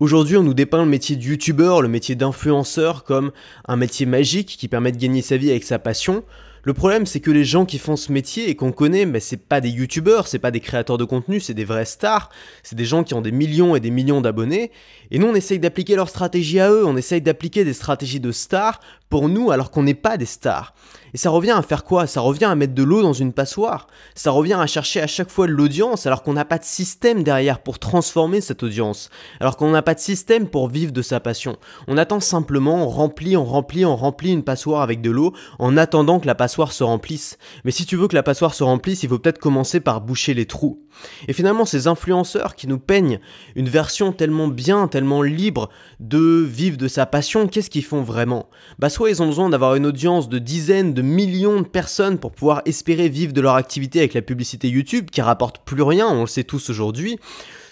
[0.00, 3.32] Aujourd'hui, on nous dépeint le métier de youtubeur, le métier d'influenceur comme
[3.66, 6.22] un métier magique qui permet de gagner sa vie avec sa passion.
[6.62, 9.36] Le problème, c'est que les gens qui font ce métier et qu'on connaît, mais c'est
[9.36, 12.30] pas des youtubeurs, c'est pas des créateurs de contenu, c'est des vrais stars,
[12.62, 14.70] c'est des gens qui ont des millions et des millions d'abonnés.
[15.10, 18.32] Et nous, on essaye d'appliquer leur stratégie à eux, on essaye d'appliquer des stratégies de
[18.32, 20.74] stars pour nous alors qu'on n'est pas des stars.
[21.14, 22.06] Et ça revient à faire quoi?
[22.06, 23.86] Ça revient à mettre de l'eau dans une passoire.
[24.14, 27.60] Ça revient à chercher à chaque fois l'audience alors qu'on n'a pas de système derrière
[27.60, 29.08] pour transformer cette audience.
[29.40, 31.56] Alors qu'on n'a pas de système pour vivre de sa passion.
[31.86, 35.78] On attend simplement, on remplit, on remplit, on remplit une passoire avec de l'eau en
[35.78, 37.38] attendant que la passoire se remplisse.
[37.64, 40.34] Mais si tu veux que la passoire se remplisse, il faut peut-être commencer par boucher
[40.34, 40.82] les trous.
[41.28, 43.20] Et finalement, ces influenceurs qui nous peignent
[43.54, 45.68] une version tellement bien, tellement libre
[46.00, 48.48] de vivre de sa passion, qu'est-ce qu'ils font vraiment?
[48.78, 52.32] Bah soit ils ont besoin d'avoir une audience de dizaines de millions de personnes pour
[52.32, 56.22] pouvoir espérer vivre de leur activité avec la publicité YouTube qui rapporte plus rien, on
[56.22, 57.18] le sait tous aujourd'hui,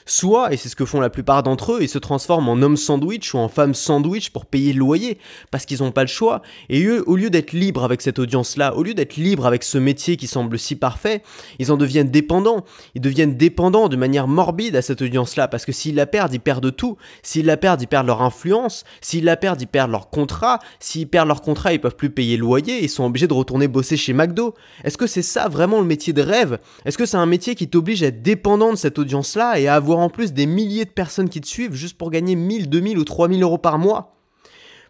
[0.09, 2.77] Soit, et c'est ce que font la plupart d'entre eux, ils se transforment en homme
[2.77, 5.19] sandwich ou en femme sandwich pour payer le loyer,
[5.51, 6.43] parce qu'ils n'ont pas le choix.
[6.69, 9.79] Et eux, au lieu d'être libres avec cette audience-là, au lieu d'être libres avec ce
[9.79, 11.23] métier qui semble si parfait,
[11.59, 12.65] ils en deviennent dépendants.
[12.95, 16.41] Ils deviennent dépendants de manière morbide à cette audience-là, parce que s'ils la perdent, ils
[16.41, 16.97] perdent tout.
[17.25, 18.85] S'ils la perdent, ils perdent leur influence.
[19.01, 20.61] S'ils la perdent, ils perdent leur contrat.
[20.79, 23.67] S'ils perdent leur contrat, ils peuvent plus payer le loyer, ils sont obligés de retourner
[23.67, 24.55] bosser chez McDo.
[24.85, 26.59] Est-ce que c'est ça vraiment le métier de rêve?
[26.85, 29.75] Est-ce que c'est un métier qui t'oblige à être dépendant de cette audience-là et à
[29.75, 32.99] avoir en plus des milliers de personnes qui te suivent juste pour gagner 1000, 2000
[32.99, 34.17] ou 3000 euros par mois.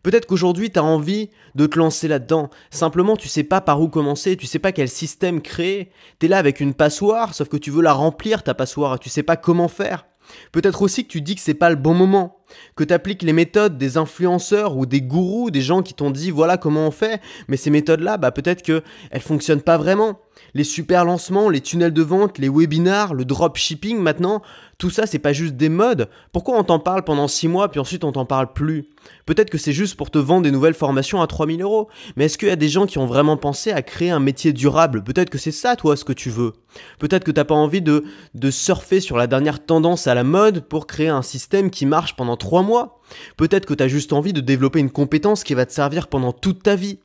[0.03, 2.49] Peut-être qu'aujourd'hui, tu as envie de te lancer là-dedans.
[2.71, 5.91] Simplement, tu sais pas par où commencer, tu sais pas quel système créer.
[6.21, 9.09] Tu es là avec une passoire, sauf que tu veux la remplir, ta passoire, tu
[9.09, 10.07] sais pas comment faire.
[10.53, 12.39] Peut-être aussi que tu dis que c'est pas le bon moment,
[12.75, 16.31] que tu appliques les méthodes des influenceurs ou des gourous, des gens qui t'ont dit
[16.31, 18.83] voilà comment on fait, mais ces méthodes-là, bah peut-être qu'elles
[19.21, 20.21] fonctionnent pas vraiment
[20.55, 24.43] les super lancements, les tunnels de vente, les webinars, le dropshipping maintenant,
[24.79, 26.09] tout ça c'est pas juste des modes.
[26.33, 28.89] Pourquoi on t'en parle pendant 6 mois puis ensuite on t'en parle plus?
[29.25, 31.89] Peut-être que c'est juste pour te vendre des nouvelles formations à 3000 euros.
[32.17, 34.53] Mais est-ce qu'il y a des gens qui ont vraiment pensé à créer un métier
[34.53, 35.03] durable?
[35.03, 36.53] Peut-être que c'est ça toi ce que tu veux.
[36.99, 38.05] Peut-être que t'as pas envie de,
[38.51, 42.37] surfer sur la dernière tendance à la mode pour créer un système qui marche pendant
[42.37, 43.01] 3 mois.
[43.37, 46.33] Peut-être que tu as juste envie de développer une compétence qui va te servir pendant
[46.33, 46.99] toute ta vie.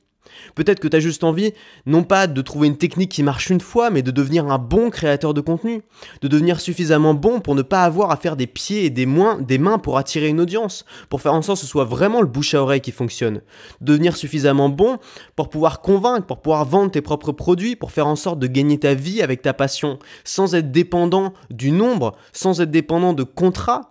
[0.56, 1.54] Peut-être que tu as juste envie,
[1.86, 4.90] non pas de trouver une technique qui marche une fois, mais de devenir un bon
[4.90, 5.82] créateur de contenu.
[6.22, 9.08] De devenir suffisamment bon pour ne pas avoir à faire des pieds et des,
[9.42, 10.86] des mains pour attirer une audience.
[11.10, 13.42] Pour faire en sorte que ce soit vraiment le bouche à oreille qui fonctionne.
[13.82, 15.00] De devenir suffisamment bon
[15.36, 18.80] pour pouvoir convaincre, pour pouvoir vendre tes propres produits, pour faire en sorte de gagner
[18.80, 20.00] ta vie avec ta passion.
[20.24, 23.90] Sans être dépendant du nombre, sans être dépendant de contrats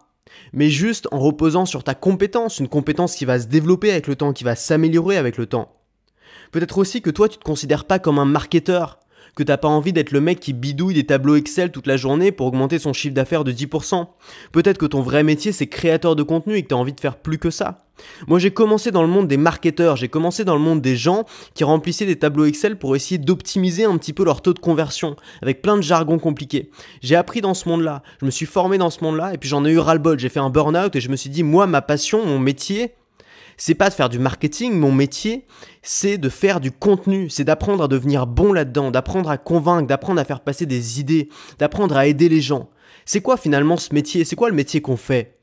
[0.52, 4.16] mais juste en reposant sur ta compétence, une compétence qui va se développer avec le
[4.16, 5.79] temps, qui va s'améliorer avec le temps.
[6.52, 9.00] Peut-être aussi que toi, tu te considères pas comme un marketeur,
[9.34, 12.32] que t'as pas envie d'être le mec qui bidouille des tableaux Excel toute la journée
[12.32, 14.06] pour augmenter son chiffre d'affaires de 10%.
[14.52, 17.16] Peut-être que ton vrai métier c'est créateur de contenu et que t'as envie de faire
[17.16, 17.78] plus que ça.
[18.28, 21.24] Moi j'ai commencé dans le monde des marketeurs, j'ai commencé dans le monde des gens
[21.54, 25.16] qui remplissaient des tableaux Excel pour essayer d'optimiser un petit peu leur taux de conversion,
[25.42, 26.70] avec plein de jargon compliqués.
[27.02, 29.64] J'ai appris dans ce monde-là, je me suis formé dans ce monde-là, et puis j'en
[29.64, 32.24] ai eu ras-le-bol, j'ai fait un burn-out et je me suis dit, moi ma passion,
[32.24, 32.94] mon métier,
[33.60, 35.44] c'est pas de faire du marketing, mon métier,
[35.82, 40.18] c'est de faire du contenu, c'est d'apprendre à devenir bon là-dedans, d'apprendre à convaincre, d'apprendre
[40.18, 41.28] à faire passer des idées,
[41.58, 42.70] d'apprendre à aider les gens.
[43.04, 44.24] C'est quoi finalement ce métier?
[44.24, 45.36] C'est quoi le métier qu'on fait?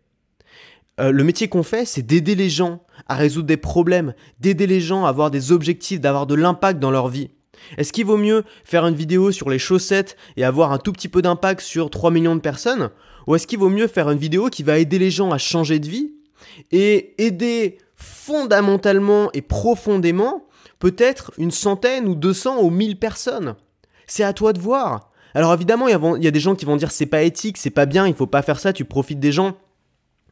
[1.00, 4.82] Euh, le métier qu'on fait, c'est d'aider les gens à résoudre des problèmes, d'aider les
[4.82, 7.30] gens à avoir des objectifs, d'avoir de l'impact dans leur vie.
[7.78, 11.08] Est-ce qu'il vaut mieux faire une vidéo sur les chaussettes et avoir un tout petit
[11.08, 12.90] peu d'impact sur 3 millions de personnes?
[13.28, 15.78] Ou est-ce qu'il vaut mieux faire une vidéo qui va aider les gens à changer
[15.78, 16.14] de vie
[16.72, 20.46] et aider fondamentalement et profondément
[20.80, 23.56] peut-être une centaine ou 200 ou 1000 personnes.
[24.06, 25.12] C'est à toi de voir.
[25.34, 27.86] Alors évidemment, il y a des gens qui vont dire c'est pas éthique, c'est pas
[27.86, 29.58] bien, il faut pas faire ça, tu profites des gens.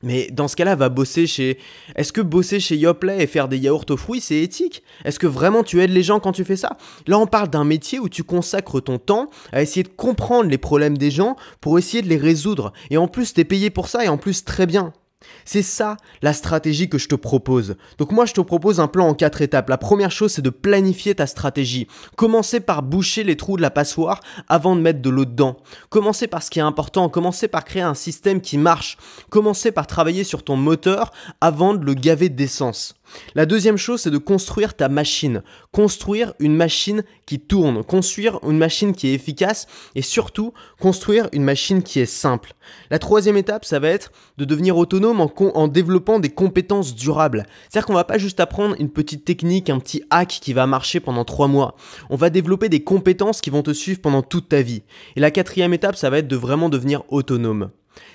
[0.04, 1.58] Mais dans ce cas-là, va bosser chez.
[1.96, 4.84] Est-ce que bosser chez Yoplait et faire des yaourts aux fruits, c'est éthique?
[5.04, 6.78] Est-ce que vraiment tu aides les gens quand tu fais ça?
[7.08, 10.58] Là, on parle d'un métier où tu consacres ton temps à essayer de comprendre les
[10.58, 12.72] problèmes des gens pour essayer de les résoudre.
[12.92, 14.94] Et en plus, t'es payé pour ça et en plus très bien.
[15.46, 17.76] C'est ça la stratégie que je te propose.
[17.98, 19.70] Donc moi je te propose un plan en quatre étapes.
[19.70, 21.88] La première chose c'est de planifier ta stratégie.
[22.16, 25.58] Commencer par boucher les trous de la passoire avant de mettre de l'eau dedans.
[25.90, 27.10] Commencer par ce qui est important.
[27.10, 28.98] Commencer par créer un système qui marche.
[29.30, 31.12] Commencer par travailler sur ton moteur
[31.42, 32.96] avant de le gaver d'essence.
[33.36, 35.44] La deuxième chose, c'est de construire ta machine.
[35.72, 41.44] Construire une machine qui tourne, construire une machine qui est efficace et surtout construire une
[41.44, 42.54] machine qui est simple.
[42.90, 47.46] La troisième étape, ça va être de devenir autonome en, développant des compétences durables.
[47.70, 51.00] C'est-à-dire qu'on va pas juste apprendre une petite technique, un petit hack qui va marcher
[51.00, 51.76] pendant trois mois.
[52.10, 54.84] On va développer des compétences qui vont te suivre pendant toute ta vie.
[55.16, 57.70] Et la quatrième étape, ça va être de vraiment devenir autonome.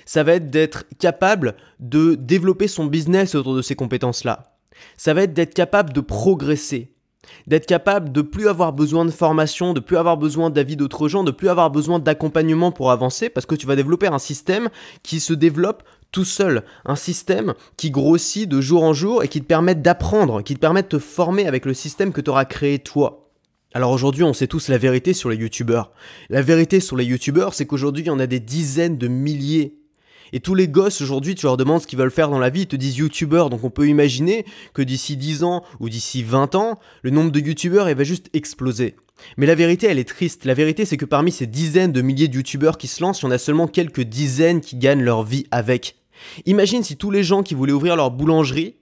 [0.05, 4.51] Ça va être d'être capable de développer son business autour de ces compétences-là.
[4.97, 6.93] Ça va être d'être capable de progresser,
[7.47, 11.23] d'être capable de plus avoir besoin de formation, de plus avoir besoin d'avis d'autres gens,
[11.23, 14.69] de plus avoir besoin d'accompagnement pour avancer parce que tu vas développer un système
[15.03, 19.41] qui se développe tout seul, un système qui grossit de jour en jour et qui
[19.41, 22.45] te permet d'apprendre, qui te permet de te former avec le système que tu auras
[22.45, 23.29] créé toi.
[23.73, 25.91] Alors aujourd'hui, on sait tous la vérité sur les youtubeurs.
[26.29, 29.80] La vérité sur les youtubeurs, c'est qu'aujourd'hui, il y en a des dizaines de milliers
[30.33, 32.61] et tous les gosses aujourd'hui, tu leur demandes ce qu'ils veulent faire dans la vie,
[32.61, 33.49] ils te disent youtubeur.
[33.49, 37.39] Donc on peut imaginer que d'ici 10 ans ou d'ici 20 ans, le nombre de
[37.39, 38.95] youtubeurs va juste exploser.
[39.37, 40.45] Mais la vérité, elle est triste.
[40.45, 43.25] La vérité, c'est que parmi ces dizaines de milliers de youtubeurs qui se lancent, il
[43.25, 45.97] y en a seulement quelques dizaines qui gagnent leur vie avec.
[46.45, 48.75] Imagine si tous les gens qui voulaient ouvrir leur boulangerie,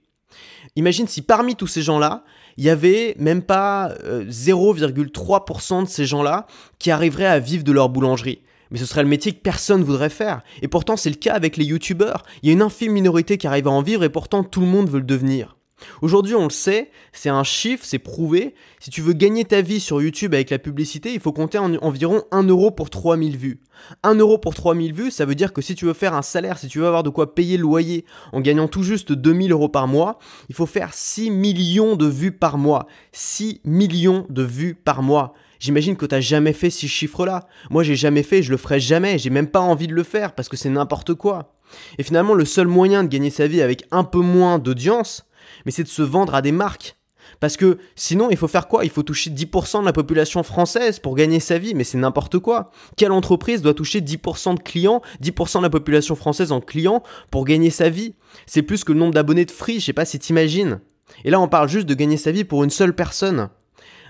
[0.76, 2.24] imagine si parmi tous ces gens-là,
[2.56, 3.92] il y avait même pas
[4.28, 6.46] 0,3% euh, de ces gens-là
[6.78, 8.40] qui arriveraient à vivre de leur boulangerie
[8.70, 10.42] mais ce serait le métier que personne voudrait faire.
[10.62, 12.24] Et pourtant, c'est le cas avec les youtubeurs.
[12.42, 14.66] Il y a une infime minorité qui arrive à en vivre et pourtant tout le
[14.66, 15.56] monde veut le devenir.
[16.02, 18.54] Aujourd'hui, on le sait, c'est un chiffre, c'est prouvé.
[18.80, 22.22] Si tu veux gagner ta vie sur YouTube avec la publicité, il faut compter environ
[22.30, 23.60] 1 euro pour 3000 vues.
[24.02, 26.58] 1 euro pour 3000 vues, ça veut dire que si tu veux faire un salaire,
[26.58, 29.68] si tu veux avoir de quoi payer le loyer en gagnant tout juste 2000 euros
[29.68, 30.18] par mois,
[30.48, 32.86] il faut faire 6 millions de vues par mois.
[33.12, 35.32] 6 millions de vues par mois.
[35.60, 37.46] J'imagine que t'as jamais fait ces chiffres-là.
[37.68, 39.18] Moi, j'ai jamais fait, je le ferai jamais.
[39.18, 41.54] J'ai même pas envie de le faire parce que c'est n'importe quoi.
[41.98, 45.26] Et finalement, le seul moyen de gagner sa vie avec un peu moins d'audience,
[45.64, 46.96] mais c'est de se vendre à des marques.
[47.38, 48.84] Parce que sinon, il faut faire quoi?
[48.84, 52.38] Il faut toucher 10% de la population française pour gagner sa vie, mais c'est n'importe
[52.38, 52.70] quoi.
[52.96, 57.44] Quelle entreprise doit toucher 10% de clients, 10% de la population française en clients pour
[57.44, 58.14] gagner sa vie?
[58.46, 60.80] C'est plus que le nombre d'abonnés de Free, je sais pas si t'imagines.
[61.24, 63.48] Et là, on parle juste de gagner sa vie pour une seule personne.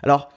[0.02, 0.30] Alors,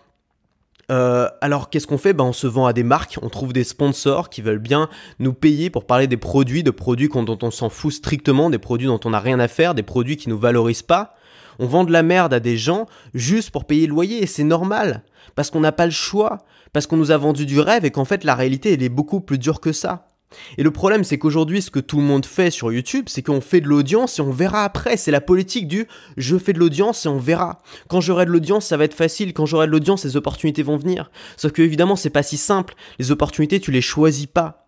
[0.94, 2.14] euh, alors qu'est-ce qu'on fait?
[2.14, 5.34] Ben, On se vend à des marques, on trouve des sponsors qui veulent bien nous
[5.34, 9.00] payer pour parler des produits, de produits dont on s'en fout strictement, des produits dont
[9.04, 11.16] on n'a rien à faire, des produits qui nous valorisent pas.
[11.58, 12.86] On vend de la merde à des gens
[13.16, 15.04] juste pour payer le loyer et c'est normal,
[15.36, 16.40] parce qu'on n'a pas le choix,
[16.74, 19.20] parce qu'on nous a vendu du rêve et qu'en fait la réalité elle est beaucoup
[19.20, 20.13] plus dure que ça.
[20.58, 23.42] Et le problème, c'est qu'aujourd'hui, ce que tout le monde fait sur YouTube, c'est qu'on
[23.42, 24.98] fait de l'audience et on verra après.
[24.98, 25.88] C'est la politique du
[26.18, 27.62] je fais de l'audience et on verra.
[27.88, 29.34] Quand j'aurai de l'audience, ça va être facile.
[29.34, 31.12] Quand j'aurai de l'audience, les opportunités vont venir.
[31.38, 32.76] Sauf que évidemment, c'est pas si simple.
[33.00, 34.68] Les opportunités, tu les choisis pas.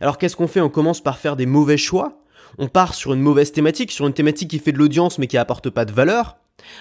[0.00, 0.60] Alors qu'est-ce qu'on fait?
[0.60, 2.20] On commence par faire des mauvais choix.
[2.58, 5.36] On part sur une mauvaise thématique, sur une thématique qui fait de l'audience mais qui
[5.36, 6.36] apporte pas de valeur.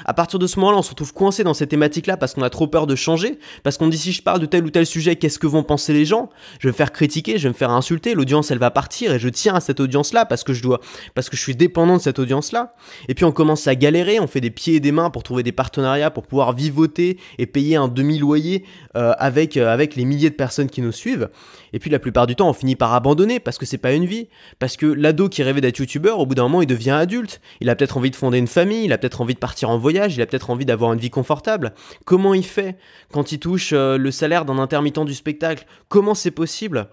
[0.06, 2.50] À partir de ce moment-là, on se retrouve coincé dans cette thématique-là parce qu'on a
[2.50, 5.16] trop peur de changer, parce qu'on dit si je parle de tel ou tel sujet,
[5.16, 6.30] qu'est-ce que vont penser les gens?
[6.60, 9.20] Je vais me faire critiquer, je vais me faire insulter, l'audience elle va partir et
[9.20, 10.80] je tiens à cette audience-là parce que je dois,
[11.16, 12.76] parce que je suis dépendant de cette audience-là.
[13.08, 15.44] Et puis on commence à galérer, on fait des pieds et des mains pour trouver
[15.44, 18.66] des partenariats, pour pouvoir vivoter et payer un demi-loyer
[18.96, 21.30] euh, avec, euh, avec les milliers de personnes qui nous suivent.
[21.74, 24.06] Et puis la plupart du temps, on finit par abandonner parce que c'est pas une
[24.06, 24.28] vie,
[24.60, 27.42] parce que l'ado qui rêvait d'être youtubeur, au bout d'un moment, il devient adulte.
[27.62, 29.73] Il a peut-être envie de fonder une famille, il a peut-être envie de partir en
[29.78, 31.74] voyage, il a peut-être envie d'avoir une vie confortable.
[32.06, 32.78] Comment il fait
[33.12, 35.66] quand il touche euh, le salaire d'un intermittent du spectacle?
[35.88, 36.88] Comment c'est possible?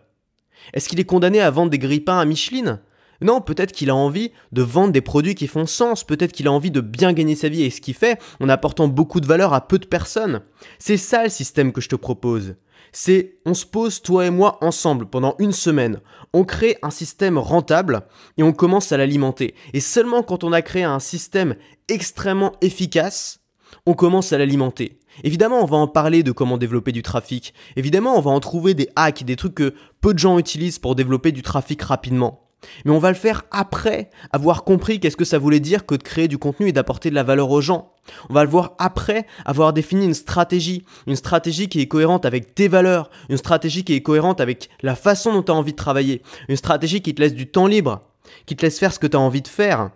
[0.74, 2.80] Est-ce qu'il est condamné à vendre des grippins à Micheline?
[3.22, 6.52] Non, peut-être qu'il a envie de vendre des produits qui font sens, peut-être qu'il a
[6.52, 7.62] envie de bien gagner sa vie.
[7.62, 10.40] Et ce qu'il fait en apportant beaucoup de valeur à peu de personnes.
[10.78, 12.54] C'est ça le système que je te propose
[12.92, 16.00] c'est on se pose toi et moi ensemble pendant une semaine,
[16.32, 18.02] on crée un système rentable
[18.36, 19.54] et on commence à l'alimenter.
[19.72, 21.56] Et seulement quand on a créé un système
[21.88, 23.40] extrêmement efficace,
[23.86, 24.98] on commence à l'alimenter.
[25.24, 27.52] Évidemment, on va en parler de comment développer du trafic.
[27.76, 30.94] Évidemment, on va en trouver des hacks, des trucs que peu de gens utilisent pour
[30.94, 32.49] développer du trafic rapidement.
[32.84, 36.02] Mais on va le faire après avoir compris qu'est-ce que ça voulait dire que de
[36.02, 37.92] créer du contenu et d'apporter de la valeur aux gens.
[38.28, 42.54] On va le voir après avoir défini une stratégie, une stratégie qui est cohérente avec
[42.54, 45.76] tes valeurs, une stratégie qui est cohérente avec la façon dont tu as envie de
[45.76, 48.02] travailler, une stratégie qui te laisse du temps libre,
[48.46, 49.90] qui te laisse faire ce que tu as envie de faire.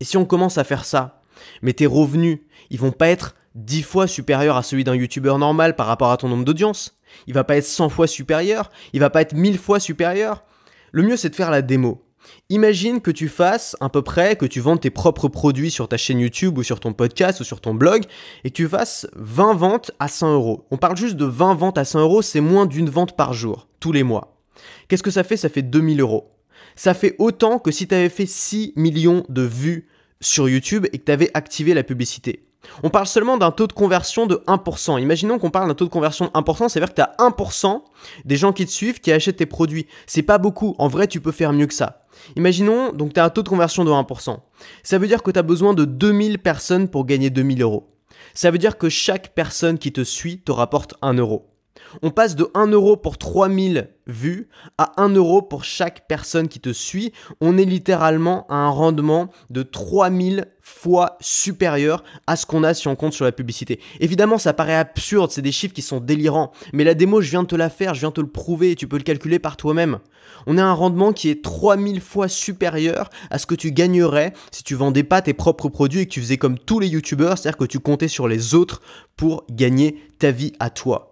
[0.00, 1.22] Et si on commence à faire ça,
[1.62, 5.76] mais tes revenus, ils vont pas être 10 fois supérieurs à celui d'un youtubeur normal
[5.76, 9.10] par rapport à ton nombre d'audience, il va pas être 100 fois supérieur, il va
[9.10, 10.42] pas être 1000 fois supérieur,
[10.92, 12.02] le mieux c'est de faire la démo.
[12.50, 15.96] Imagine que tu fasses à peu près, que tu vendes tes propres produits sur ta
[15.96, 18.04] chaîne YouTube ou sur ton podcast ou sur ton blog
[18.44, 20.66] et que tu fasses 20 ventes à 100 euros.
[20.70, 23.68] On parle juste de 20 ventes à 100 euros, c'est moins d'une vente par jour,
[23.80, 24.36] tous les mois.
[24.86, 25.36] Qu'est-ce que ça fait?
[25.36, 26.30] Ça fait 2000 euros.
[26.76, 29.88] Ça fait autant que si tu avais fait 6 millions de vues
[30.20, 32.44] sur YouTube et que tu avais activé la publicité.
[32.82, 35.00] On parle seulement d'un taux de conversion de 1%.
[35.00, 37.82] Imaginons qu'on parle d'un taux de conversion de 1%, c'est-à-dire que tu as 1%
[38.24, 39.86] des gens qui te suivent qui achètent tes produits.
[40.06, 42.06] C'est pas beaucoup, en vrai tu peux faire mieux que ça.
[42.36, 44.36] Imaginons donc tu as un taux de conversion de 1%.
[44.82, 47.88] Ça veut dire que tu as besoin de 2000 personnes pour gagner 2000 euros.
[48.34, 51.51] Ça veut dire que chaque personne qui te suit te rapporte 1 euro.
[52.02, 54.48] On passe de 1 euro pour 3000 vues
[54.78, 57.12] à 1 euro pour chaque personne qui te suit.
[57.40, 62.88] On est littéralement à un rendement de 3000 fois supérieur à ce qu'on a si
[62.88, 63.80] on compte sur la publicité.
[64.00, 67.42] Évidemment, ça paraît absurde, c'est des chiffres qui sont délirants, mais la démo, je viens
[67.42, 69.56] de te la faire, je viens de te le prouver, tu peux le calculer par
[69.56, 69.98] toi-même.
[70.46, 74.62] On a un rendement qui est 3000 fois supérieur à ce que tu gagnerais si
[74.62, 77.58] tu vendais pas tes propres produits et que tu faisais comme tous les youtubeurs, c'est-à-dire
[77.58, 78.80] que tu comptais sur les autres
[79.16, 81.11] pour gagner ta vie à toi.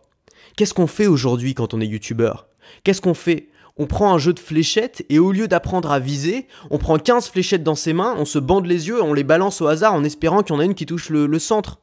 [0.57, 2.49] Qu'est-ce qu'on fait aujourd'hui quand on est youtubeur?
[2.85, 3.49] Qu'est-ce qu'on fait?
[3.76, 7.28] On prend un jeu de fléchettes et au lieu d'apprendre à viser, on prend 15
[7.28, 10.04] fléchettes dans ses mains, on se bande les yeux on les balance au hasard en
[10.04, 11.80] espérant qu'il y en a une qui touche le, centre,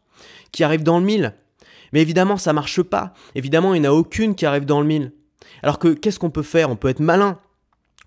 [0.52, 1.34] qui arrive dans le mille.
[1.94, 3.14] Mais évidemment, ça marche pas.
[3.34, 5.14] Évidemment, il n'y en a aucune qui arrive dans le mille.
[5.64, 6.70] Alors que qu'est-ce qu'on peut faire?
[6.70, 7.40] On peut être malin.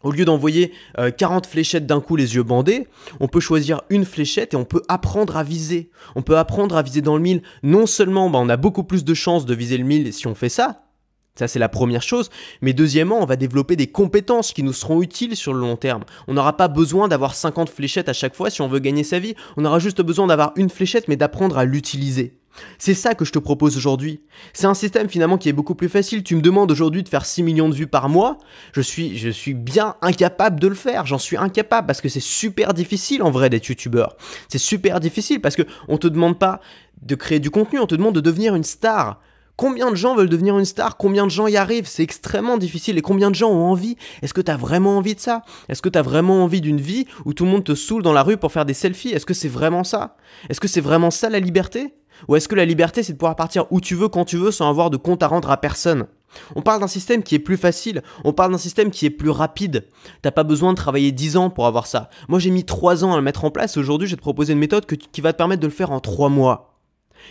[0.03, 0.73] Au lieu d'envoyer
[1.19, 2.89] 40 euh, fléchettes d'un coup les yeux bandés,
[3.21, 5.91] on peut choisir une fléchette et on peut apprendre à viser.
[6.17, 7.43] On peut apprendre à viser dans le mille.
[7.63, 10.35] Non seulement bah, on a beaucoup plus de chances de viser le mille si on
[10.35, 10.87] fait ça,
[11.35, 12.31] ça c'est la première chose,
[12.63, 16.05] mais deuxièmement on va développer des compétences qui nous seront utiles sur le long terme.
[16.29, 19.19] On n'aura pas besoin d'avoir 50 fléchettes à chaque fois si on veut gagner sa
[19.19, 22.40] vie, on aura juste besoin d'avoir une fléchette mais d'apprendre à l'utiliser.
[22.79, 24.21] C'est ça que je te propose aujourd'hui.
[24.53, 26.23] C'est un système finalement qui est beaucoup plus facile.
[26.23, 28.39] Tu me demandes aujourd'hui de faire 6 millions de vues par mois.
[28.73, 31.07] Je suis, bien incapable de le faire.
[31.07, 34.17] J'en suis incapable parce que c'est super difficile en vrai d'être youtubeur.
[34.49, 36.61] C'est super difficile parce que on te demande pas
[37.03, 39.21] de créer du contenu, on te demande de devenir une star.
[39.57, 40.97] Combien de gens veulent devenir une star?
[40.97, 41.87] Combien de gens y arrivent?
[41.87, 42.97] C'est extrêmement difficile.
[42.97, 43.97] Et combien de gens ont envie?
[44.23, 45.43] Est-ce que tu as vraiment envie de ça?
[45.69, 48.15] Est-ce que tu as vraiment envie d'une vie où tout le monde te saoule dans
[48.15, 49.11] la rue pour faire des selfies?
[49.11, 50.17] Est-ce que c'est vraiment ça?
[50.49, 51.93] Est-ce que c'est vraiment ça la liberté?
[52.29, 54.51] Ou est-ce que la liberté, c'est de pouvoir partir où tu veux, quand tu veux,
[54.51, 56.07] sans avoir de compte à rendre à personne?
[56.55, 59.31] On parle d'un système qui est plus facile, on parle d'un système qui est plus
[59.31, 59.87] rapide.
[60.23, 62.09] T'as pas besoin de travailler 10 ans pour avoir ça.
[62.29, 64.53] Moi j'ai mis 3 ans à le mettre en place, aujourd'hui je vais te proposer
[64.53, 66.79] une méthode qui va te permettre de le faire en 3 mois.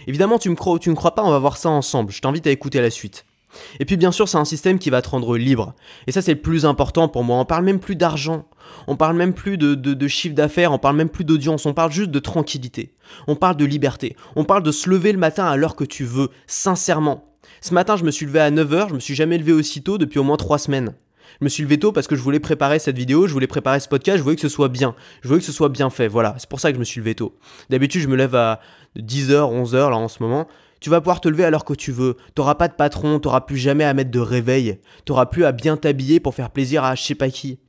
[0.07, 2.81] Évidemment tu me ne crois pas, on va voir ça ensemble, je t'invite à écouter
[2.81, 3.25] la suite.
[3.79, 5.73] Et puis bien sûr, c'est un système qui va te rendre libre.
[6.07, 7.37] Et ça, c'est le plus important pour moi.
[7.37, 8.45] On parle même plus d'argent.
[8.87, 10.71] On parle même plus de, chiffre d'affaires.
[10.71, 11.65] On parle même plus d'audience.
[11.65, 12.93] On parle juste de tranquillité.
[13.27, 14.15] On parle de liberté.
[14.35, 17.25] On parle de se lever le matin à l'heure que tu veux, sincèrement.
[17.61, 18.89] Ce matin, je me suis levé à 9h.
[18.89, 20.93] Je me suis jamais levé aussitôt depuis au moins 3 semaines.
[21.39, 23.79] Je me suis levé tôt parce que je voulais préparer cette vidéo, je voulais préparer
[23.79, 24.95] ce podcast, je voulais que ce soit bien.
[25.21, 26.07] Je voulais que ce soit bien fait.
[26.07, 27.37] Voilà, c'est pour ça que je me suis levé tôt.
[27.69, 28.59] D'habitude, je me lève à
[28.97, 30.47] 10h, 11h là en ce moment.
[30.79, 32.15] Tu vas pouvoir te lever à l'heure que tu veux.
[32.35, 34.79] T'auras pas de patron, t'auras plus jamais à mettre de réveil.
[35.05, 37.59] T'auras plus à bien t'habiller pour faire plaisir à je sais pas qui.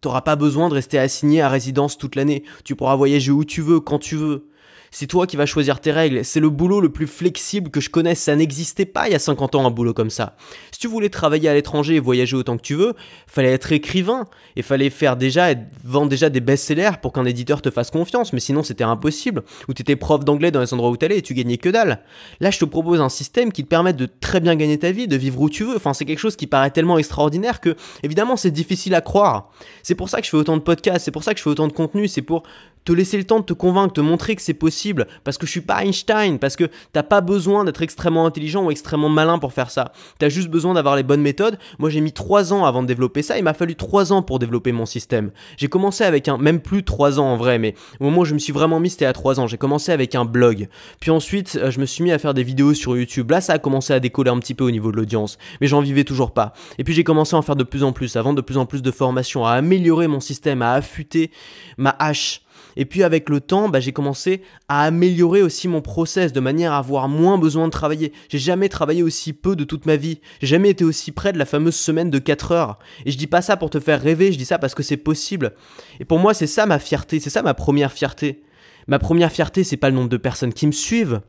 [0.00, 2.42] T'auras pas besoin de rester assigné à résidence toute l'année.
[2.64, 4.48] Tu pourras voyager où tu veux, quand tu veux.
[4.94, 6.22] C'est toi qui vas choisir tes règles.
[6.22, 8.20] C'est le boulot le plus flexible que je connaisse.
[8.20, 10.36] Ça n'existait pas il y a 50 ans un boulot comme ça.
[10.70, 12.92] Si tu voulais travailler à l'étranger et voyager autant que tu veux,
[13.26, 17.70] fallait être écrivain et fallait faire déjà vendre déjà des best-sellers pour qu'un éditeur te
[17.70, 18.34] fasse confiance.
[18.34, 19.44] Mais sinon c'était impossible.
[19.66, 22.02] Ou t'étais prof d'anglais dans les endroits où t'allais et tu gagnais que dalle.
[22.40, 25.08] Là je te propose un système qui te permet de très bien gagner ta vie,
[25.08, 25.76] de vivre où tu veux.
[25.76, 29.50] Enfin c'est quelque chose qui paraît tellement extraordinaire que évidemment c'est difficile à croire.
[29.82, 31.06] C'est pour ça que je fais autant de podcasts.
[31.06, 32.08] C'est pour ça que je fais autant de contenu.
[32.08, 32.42] C'est pour
[32.84, 35.50] te laisser le temps de te convaincre, te montrer que c'est possible, parce que je
[35.50, 39.52] suis pas Einstein, parce que t'as pas besoin d'être extrêmement intelligent ou extrêmement malin pour
[39.52, 39.92] faire ça.
[40.18, 41.58] T'as juste besoin d'avoir les bonnes méthodes.
[41.78, 43.38] Moi, j'ai mis 3 ans avant de développer ça.
[43.38, 45.30] Il m'a fallu 3 ans pour développer mon système.
[45.56, 48.34] J'ai commencé avec un, même plus 3 ans en vrai, mais au moment où je
[48.34, 49.46] me suis vraiment mis, c'était à 3 ans.
[49.46, 50.68] J'ai commencé avec un blog.
[51.00, 53.30] Puis ensuite, euh, je me suis mis à faire des vidéos sur YouTube.
[53.30, 55.80] Là, ça a commencé à décoller un petit peu au niveau de l'audience, mais j'en
[55.80, 56.52] vivais toujours pas.
[56.78, 58.58] Et puis j'ai commencé à en faire de plus en plus, à vendre de plus
[58.58, 61.30] en plus de formations, à améliorer mon système, à affûter
[61.76, 62.42] ma hache
[62.76, 66.72] et puis avec le temps, bah, j'ai commencé à améliorer aussi mon process de manière
[66.72, 68.12] à avoir moins besoin de travailler.
[68.28, 70.20] J'ai jamais travaillé aussi peu de toute ma vie.
[70.40, 72.78] J'ai jamais été aussi près de la fameuse semaine de 4 heures.
[73.04, 74.96] Et je dis pas ça pour te faire rêver, je dis ça parce que c'est
[74.96, 75.52] possible.
[76.00, 78.42] Et pour moi, c'est ça ma fierté, c'est ça ma première fierté.
[78.88, 81.20] Ma première fierté, c'est pas le nombre de personnes qui me suivent.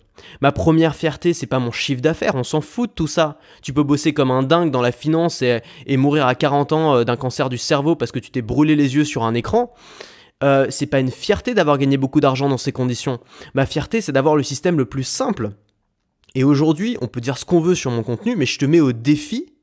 [0.41, 3.37] Ma première fierté, c'est pas mon chiffre d'affaires, on s'en fout de tout ça.
[3.61, 5.61] Tu peux bosser comme un dingue dans la finance et,
[5.97, 8.95] mourir à 40 ans euh, d'un cancer du cerveau parce que tu t'es brûlé les
[8.95, 9.73] yeux sur un écran.
[10.43, 13.19] Euh, c'est pas une fierté d'avoir gagné beaucoup d'argent dans ces conditions.
[13.53, 15.51] Ma fierté, c'est d'avoir le système le plus simple.
[16.35, 18.79] Et aujourd'hui, on peut dire ce qu'on veut sur mon contenu, mais je te mets
[18.79, 19.53] au défi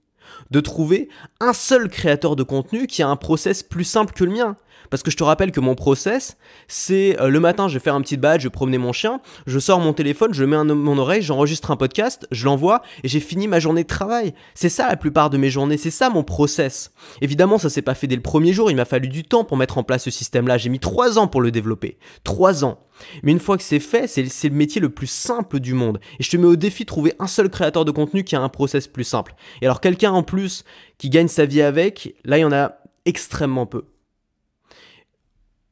[0.51, 1.09] de trouver
[1.41, 4.57] un seul créateur de contenu qui a un process plus simple que le mien.
[4.91, 6.37] Parce que je te rappelle que mon process,
[6.69, 9.21] c'est euh, le matin, je vais faire un petit badge, je vais promener mon chien,
[9.47, 13.21] je sors mon téléphone, je mets mon oreille, j'enregistre un podcast, je l'envoie et j'ai
[13.21, 14.35] fini ma journée de travail.
[14.55, 16.93] C'est ça la plupart de mes journées, c'est ça mon process.
[17.21, 19.57] Évidemment, ça s'est pas fait dès le premier jour, il m'a fallu du temps pour
[19.57, 20.59] mettre en place ce système-là.
[20.59, 21.99] J'ai mis trois ans pour le développer.
[22.25, 22.81] Trois ans.
[23.23, 26.01] Mais une fois que c'est fait, c'est le métier le plus simple du monde.
[26.19, 28.41] Et je te mets au défi de trouver un seul créateur de contenu qui a
[28.41, 29.35] un process plus simple.
[29.63, 30.65] Et alors quelqu'un en plus
[30.99, 32.73] qui gagne sa vie avec, là il y en a
[33.07, 33.85] extrêmement peu.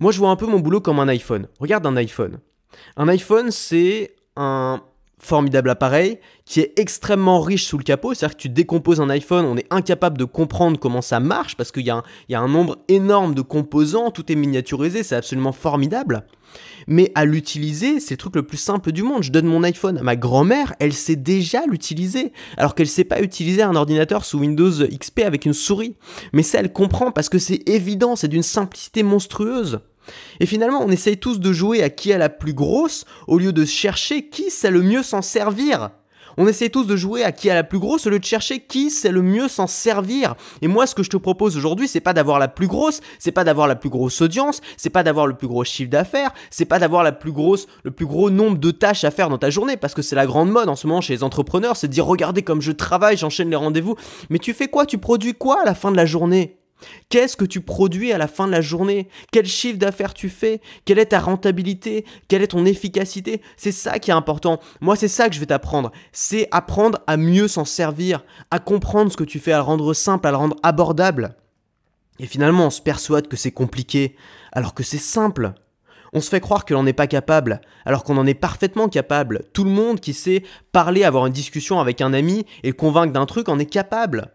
[0.00, 1.48] Moi, je vois un peu mon boulot comme un iPhone.
[1.58, 2.38] Regarde un iPhone.
[2.96, 4.82] Un iPhone, c'est un
[5.18, 8.14] formidable appareil qui est extrêmement riche sous le capot.
[8.14, 11.72] C'est-à-dire que tu décomposes un iPhone, on est incapable de comprendre comment ça marche parce
[11.72, 12.02] qu'il y, a
[12.40, 16.24] un nombre énorme de composants, tout est miniaturisé, c'est absolument formidable.
[16.86, 19.22] Mais à l'utiliser, c'est le truc le plus simple du monde.
[19.22, 23.20] Je donne mon iPhone à ma grand-mère, elle sait déjà l'utiliser, alors qu'elle sait pas
[23.20, 25.96] utiliser un ordinateur sous Windows XP avec une souris.
[26.32, 29.80] Mais ça, elle comprend parce que c'est évident, c'est d'une simplicité monstrueuse.
[30.40, 33.52] Et finalement, on essaye tous de jouer à qui a la plus grosse au lieu
[33.52, 35.90] de chercher qui sait le mieux s'en servir.
[36.40, 38.60] On essaie tous de jouer à qui a la plus grosse au lieu de chercher
[38.60, 40.36] qui sait le mieux s'en servir.
[40.62, 43.32] Et moi, ce que je te propose aujourd'hui, c'est pas d'avoir la plus grosse, c'est
[43.32, 46.64] pas d'avoir la plus grosse audience, c'est pas d'avoir le plus gros chiffre d'affaires, c'est
[46.64, 49.50] pas d'avoir la plus grosse, le plus gros nombre de tâches à faire dans ta
[49.50, 51.92] journée, parce que c'est la grande mode en ce moment chez les entrepreneurs, c'est de
[51.92, 53.96] dire regardez comme je travaille, j'enchaîne les rendez-vous.
[54.30, 54.86] Mais tu fais quoi?
[54.86, 56.57] Tu produis quoi à la fin de la journée?
[57.08, 59.08] Qu'est-ce que tu produis à la fin de la journée?
[59.32, 60.60] Quel chiffre d'affaires tu fais?
[60.84, 62.04] Quelle est ta rentabilité?
[62.28, 63.42] Quelle est ton efficacité?
[63.56, 64.60] C'est ça qui est important.
[64.80, 65.92] Moi, c'est ça que je vais t'apprendre.
[66.12, 69.92] C'est apprendre à mieux s'en servir, à comprendre ce que tu fais, à le rendre
[69.94, 71.36] simple, à le rendre abordable.
[72.20, 74.16] Et finalement, on se persuade que c'est compliqué,
[74.52, 75.52] alors que c'est simple.
[76.12, 79.42] On se fait croire que l'on n'est pas capable, alors qu'on en est parfaitement capable.
[79.52, 80.42] Tout le monde qui sait
[80.72, 84.32] parler, avoir une discussion avec un ami et le convaincre d'un truc en est capable.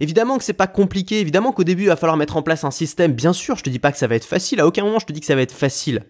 [0.00, 2.70] Évidemment que c'est pas compliqué, évidemment qu'au début il va falloir mettre en place un
[2.70, 4.98] système, bien sûr, je te dis pas que ça va être facile, à aucun moment
[4.98, 6.04] je te dis que ça va être facile.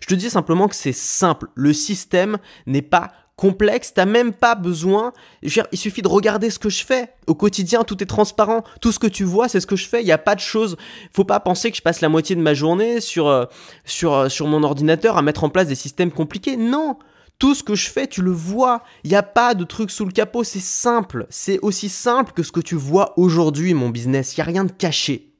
[0.00, 4.54] Je te dis simplement que c'est simple, le système n'est pas complexe, t'as même pas
[4.54, 7.12] besoin, il suffit de regarder ce que je fais.
[7.26, 10.02] Au quotidien, tout est transparent, tout ce que tu vois, c'est ce que je fais,
[10.02, 10.76] il n'y a pas de choses,
[11.12, 13.46] faut pas penser que je passe la moitié de ma journée sur, euh,
[13.84, 16.56] sur, euh, sur mon ordinateur à mettre en place des systèmes compliqués.
[16.56, 16.96] Non,
[17.44, 18.82] tout ce que je fais, tu le vois.
[19.02, 21.26] Il n'y a pas de truc sous le capot, c'est simple.
[21.28, 24.34] C'est aussi simple que ce que tu vois aujourd'hui, mon business.
[24.34, 25.34] Il n'y a rien de caché.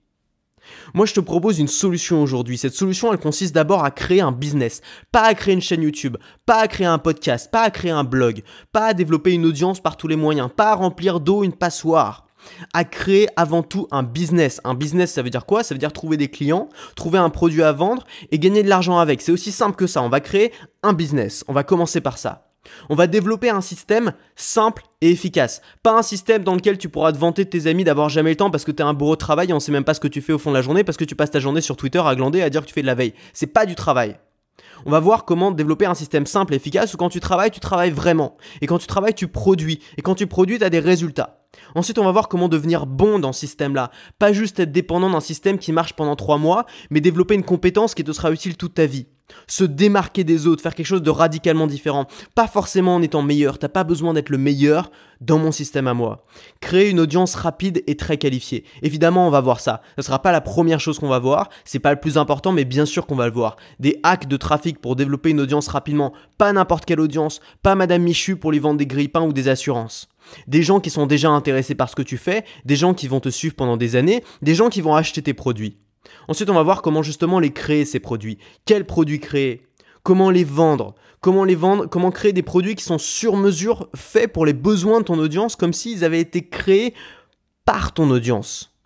[0.92, 2.58] Moi, je te propose une solution aujourd'hui.
[2.58, 4.82] Cette solution, elle consiste d'abord à créer un business,
[5.12, 8.04] pas à créer une chaîne YouTube, pas à créer un podcast, pas à créer un
[8.04, 11.54] blog, pas à développer une audience par tous les moyens, pas à remplir d'eau une
[11.54, 12.23] passoire
[12.72, 14.60] à créer avant tout un business.
[14.64, 15.62] Un business, ça veut dire quoi?
[15.62, 18.98] Ça veut dire trouver des clients, trouver un produit à vendre et gagner de l'argent
[18.98, 19.22] avec.
[19.22, 20.02] C'est aussi simple que ça.
[20.02, 21.44] On va créer un business.
[21.48, 22.48] On va commencer par ça.
[22.88, 25.60] On va développer un système simple et efficace.
[25.82, 28.36] Pas un système dans lequel tu pourras te vanter de tes amis d'avoir jamais le
[28.36, 30.00] temps parce que tu as un bourreau de travail et on sait même pas ce
[30.00, 31.76] que tu fais au fond de la journée parce que tu passes ta journée sur
[31.76, 33.14] Twitter à glander et à dire que tu fais de la veille.
[33.32, 34.16] C'est pas du travail.
[34.86, 37.60] On va voir comment développer un système simple et efficace où quand tu travailles, tu
[37.60, 38.36] travailles vraiment.
[38.60, 39.80] Et quand tu travailles, tu produis.
[39.96, 41.44] Et quand tu produis, tu as des résultats.
[41.74, 43.90] Ensuite, on va voir comment devenir bon dans ce système-là.
[44.18, 47.94] Pas juste être dépendant d'un système qui marche pendant trois mois, mais développer une compétence
[47.94, 49.06] qui te sera utile toute ta vie.
[49.46, 52.06] Se démarquer des autres, faire quelque chose de radicalement différent.
[52.34, 55.94] Pas forcément en étant meilleur, t'as pas besoin d'être le meilleur dans mon système à
[55.94, 56.26] moi.
[56.60, 58.64] Créer une audience rapide et très qualifiée.
[58.82, 59.80] Évidemment, on va voir ça.
[59.96, 62.64] Ce sera pas la première chose qu'on va voir, c'est pas le plus important, mais
[62.64, 63.56] bien sûr qu'on va le voir.
[63.80, 66.12] Des hacks de trafic pour développer une audience rapidement.
[66.38, 70.08] Pas n'importe quelle audience, pas Madame Michu pour lui vendre des grippins ou des assurances.
[70.46, 73.20] Des gens qui sont déjà intéressés par ce que tu fais, des gens qui vont
[73.20, 75.78] te suivre pendant des années, des gens qui vont acheter tes produits.
[76.28, 78.38] Ensuite, on va voir comment justement les créer ces produits.
[78.64, 79.66] Quels produits créer?
[80.02, 80.94] Comment les vendre?
[81.20, 81.86] Comment les vendre?
[81.86, 85.56] Comment créer des produits qui sont sur mesure, faits pour les besoins de ton audience,
[85.56, 86.94] comme s'ils avaient été créés
[87.64, 88.76] par ton audience.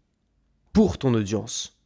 [0.72, 1.76] Pour ton audience.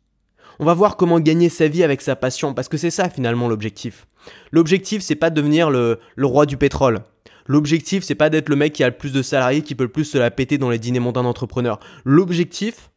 [0.58, 3.48] On va voir comment gagner sa vie avec sa passion, parce que c'est ça finalement
[3.48, 4.06] l'objectif.
[4.50, 7.00] L'objectif, c'est pas de devenir le, le roi du pétrole.
[7.46, 9.90] L'objectif, c'est pas d'être le mec qui a le plus de salariés, qui peut le
[9.90, 11.80] plus se la péter dans les dîners mondains d'entrepreneurs.
[12.04, 12.91] L'objectif,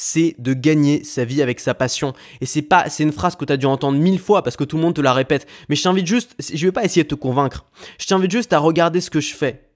[0.00, 2.12] c'est de gagner sa vie avec sa passion.
[2.40, 4.64] Et c'est pas, c'est une phrase que tu as dû entendre mille fois parce que
[4.64, 5.46] tout le monde te la répète.
[5.68, 7.66] Mais je t'invite juste, je vais pas essayer de te convaincre.
[7.98, 9.68] Je t'invite juste à regarder ce que je fais.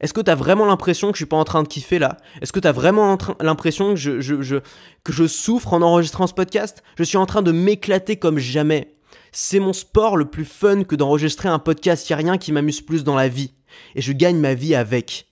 [0.00, 2.18] Est-ce que tu as vraiment l'impression que je suis pas en train de kiffer là?
[2.42, 4.60] Est-ce que tu as vraiment l'impression que je,
[5.04, 6.82] que je souffre en enregistrant ce podcast?
[6.98, 8.96] Je suis en train de m'éclater comme jamais.
[9.32, 12.08] C'est mon sport le plus fun que d'enregistrer un podcast.
[12.08, 13.52] Il a rien qui m'amuse plus dans la vie.
[13.94, 15.26] Et je gagne ma vie avec.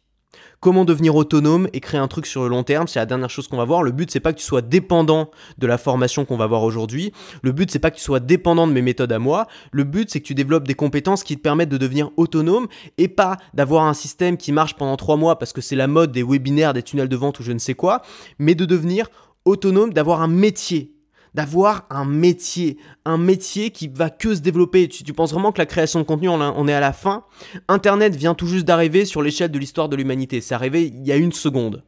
[0.65, 3.49] Comment devenir autonome et créer un truc sur le long terme, c'est la dernière chose
[3.49, 3.83] qu'on va voir.
[3.83, 7.13] Le but c'est pas que tu sois dépendant de la formation qu'on va voir aujourd'hui.
[7.43, 9.47] Le but c'est pas que tu sois dépendant de mes méthodes à moi.
[9.73, 13.09] Le but c'est que tu développes des compétences qui te permettent de devenir autonome et
[13.09, 16.23] pas d'avoir un système qui marche pendant trois mois parce que c'est la mode des
[16.23, 18.01] webinaires, des tunnels de vente ou je ne sais quoi,
[18.39, 19.11] mais de devenir
[19.45, 20.94] autonome, d'avoir un métier
[21.35, 24.89] d'avoir un métier, un métier qui va que se développer.
[24.89, 27.25] Tu, penses vraiment que la création de contenu, on, est à la fin?
[27.69, 30.41] Internet vient tout juste d'arriver sur l'échelle de l'histoire de l'humanité.
[30.41, 31.83] C'est arrivé il y a une seconde.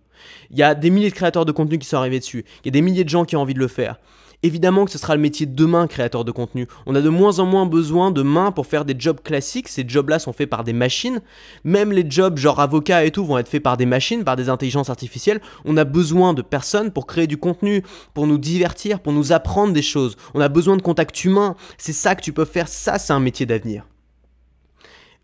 [0.51, 2.45] Il y a des milliers de créateurs de contenu qui sont arrivés dessus.
[2.65, 3.99] Il y a des milliers de gens qui ont envie de le faire.
[4.47, 6.69] Évidemment que ce sera le métier de demain, créateur de contenu.
[6.87, 9.67] On a de moins en moins besoin de mains pour faire des jobs classiques.
[9.67, 11.21] Ces jobs-là sont faits par des machines.
[11.65, 14.49] Même les jobs genre avocat et tout vont être faits par des machines, par des
[14.49, 15.41] intelligences artificielles.
[15.65, 17.83] On a besoin de personnes pour créer du contenu,
[18.15, 20.17] pour nous divertir, pour nous apprendre des choses.
[20.33, 21.57] On a besoin de contact humain.
[21.77, 22.69] C'est ça que tu peux faire.
[22.69, 23.85] Ça, c'est un métier d'avenir.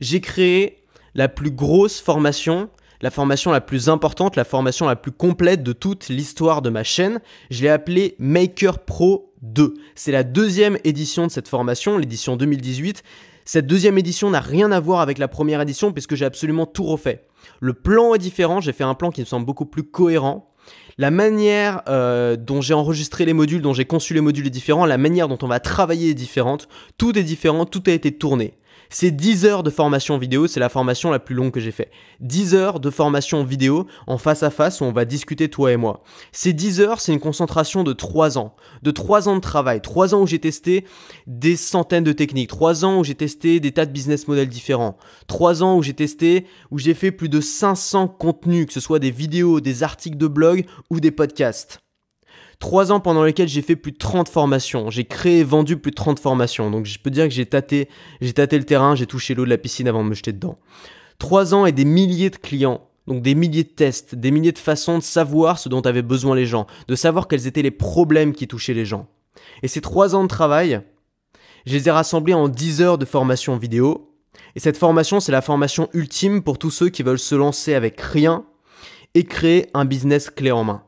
[0.00, 0.78] j'ai créé
[1.14, 2.70] la plus grosse formation,
[3.02, 6.84] la formation la plus importante, la formation la plus complète de toute l'histoire de ma
[6.84, 7.20] chaîne.
[7.50, 9.74] Je l'ai appelée Maker Pro 2.
[9.96, 13.02] C'est la deuxième édition de cette formation, l'édition 2018.
[13.44, 16.84] Cette deuxième édition n'a rien à voir avec la première édition puisque j'ai absolument tout
[16.84, 17.26] refait.
[17.58, 20.48] Le plan est différent, j'ai fait un plan qui me semble beaucoup plus cohérent.
[20.96, 24.88] La manière euh, dont j'ai enregistré les modules, dont j'ai conçu les modules est différente,
[24.88, 28.54] la manière dont on va travailler est différente, tout est différent, tout a été tourné.
[28.94, 31.90] C'est 10 heures de formation vidéo, c'est la formation la plus longue que j'ai fait.
[32.20, 35.78] 10 heures de formation vidéo en face à face où on va discuter toi et
[35.78, 36.02] moi.
[36.30, 38.54] Ces 10 heures, c'est une concentration de 3 ans.
[38.82, 40.84] De 3 ans de travail, 3 ans où j'ai testé
[41.26, 44.98] des centaines de techniques, 3 ans où j'ai testé des tas de business models différents,
[45.26, 48.98] 3 ans où j'ai testé, où j'ai fait plus de 500 contenus, que ce soit
[48.98, 51.80] des vidéos, des articles de blog ou des podcasts.
[52.62, 54.88] Trois ans pendant lesquels j'ai fait plus de 30 formations.
[54.88, 56.70] J'ai créé et vendu plus de 30 formations.
[56.70, 57.88] Donc je peux dire que j'ai tâté,
[58.20, 60.60] j'ai tâté le terrain, j'ai touché l'eau de la piscine avant de me jeter dedans.
[61.18, 62.82] Trois ans et des milliers de clients.
[63.08, 66.36] Donc des milliers de tests, des milliers de façons de savoir ce dont avaient besoin
[66.36, 69.08] les gens, de savoir quels étaient les problèmes qui touchaient les gens.
[69.64, 70.82] Et ces trois ans de travail,
[71.66, 74.14] je les ai rassemblés en 10 heures de formation vidéo.
[74.54, 78.00] Et cette formation, c'est la formation ultime pour tous ceux qui veulent se lancer avec
[78.00, 78.44] rien
[79.14, 80.84] et créer un business clé en main.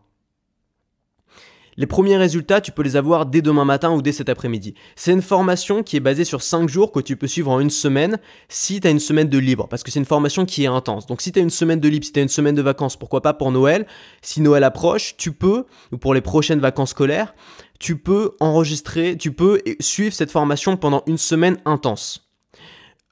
[1.76, 4.74] Les premiers résultats, tu peux les avoir dès demain matin ou dès cet après-midi.
[4.96, 7.70] C'est une formation qui est basée sur 5 jours que tu peux suivre en une
[7.70, 10.68] semaine si tu as une semaine de libre, parce que c'est une formation qui est
[10.68, 11.06] intense.
[11.06, 12.96] Donc si tu as une semaine de libre, si tu as une semaine de vacances,
[12.96, 13.86] pourquoi pas pour Noël,
[14.22, 17.34] si Noël approche, tu peux, ou pour les prochaines vacances scolaires,
[17.80, 22.23] tu peux enregistrer, tu peux suivre cette formation pendant une semaine intense.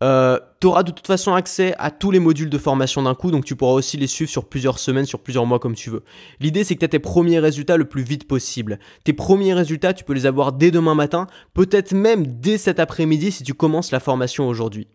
[0.03, 3.31] Euh, tu auras de toute façon accès à tous les modules de formation d'un coup,
[3.31, 6.03] donc tu pourras aussi les suivre sur plusieurs semaines, sur plusieurs mois comme tu veux.
[6.41, 8.81] L'idée c'est que tu as tes premiers résultats le plus vite possible.
[9.05, 13.31] Tes premiers résultats, tu peux les avoir dès demain matin, peut-être même dès cet après-midi
[13.31, 14.89] si tu commences la formation aujourd'hui.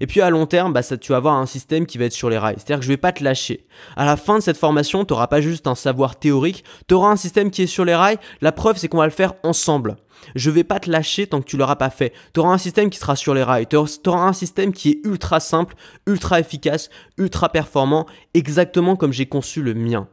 [0.00, 2.12] Et puis à long terme, bah, ça, tu vas avoir un système qui va être
[2.12, 2.56] sur les rails.
[2.56, 3.66] C'est-à-dire que je vais pas te lâcher.
[3.96, 7.10] À la fin de cette formation, tu n'auras pas juste un savoir théorique, tu auras
[7.10, 8.18] un système qui est sur les rails.
[8.40, 9.96] La preuve, c'est qu'on va le faire ensemble.
[10.34, 12.12] Je vais pas te lâcher tant que tu l'auras pas fait.
[12.32, 13.66] Tu auras un système qui sera sur les rails.
[13.66, 15.74] Tu auras un système qui est ultra simple,
[16.06, 20.08] ultra efficace, ultra performant, exactement comme j'ai conçu le mien.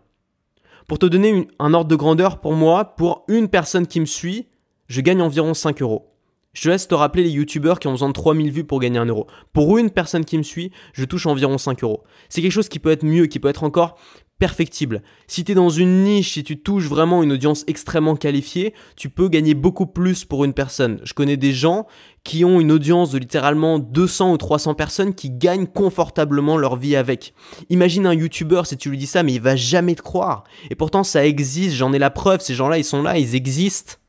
[0.87, 4.47] Pour te donner un ordre de grandeur, pour moi, pour une personne qui me suit,
[4.87, 6.10] je gagne environ 5 euros.
[6.53, 8.99] Je te laisse te rappeler les youtubeurs qui ont besoin de 3000 vues pour gagner
[8.99, 9.27] 1 euro.
[9.53, 12.03] Pour une personne qui me suit, je touche environ 5 euros.
[12.27, 13.97] C'est quelque chose qui peut être mieux, qui peut être encore
[14.41, 15.03] perfectible.
[15.27, 19.07] Si tu es dans une niche, si tu touches vraiment une audience extrêmement qualifiée, tu
[19.07, 20.99] peux gagner beaucoup plus pour une personne.
[21.03, 21.85] Je connais des gens
[22.23, 26.95] qui ont une audience de littéralement 200 ou 300 personnes qui gagnent confortablement leur vie
[26.95, 27.35] avec.
[27.69, 30.43] Imagine un youtubeur si tu lui dis ça, mais il va jamais te croire.
[30.71, 34.00] Et pourtant ça existe, j'en ai la preuve, ces gens-là ils sont là, ils existent.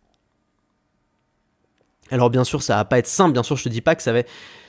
[2.13, 4.03] Alors bien sûr ça va pas être simple, bien sûr je te dis pas que
[4.03, 4.21] ça va...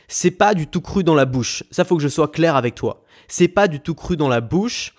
[0.08, 1.63] C'est pas du tout cru dans la bouche.
[1.71, 3.03] Ça faut que je sois clair avec toi.
[3.27, 4.93] C'est pas du tout cru dans la bouche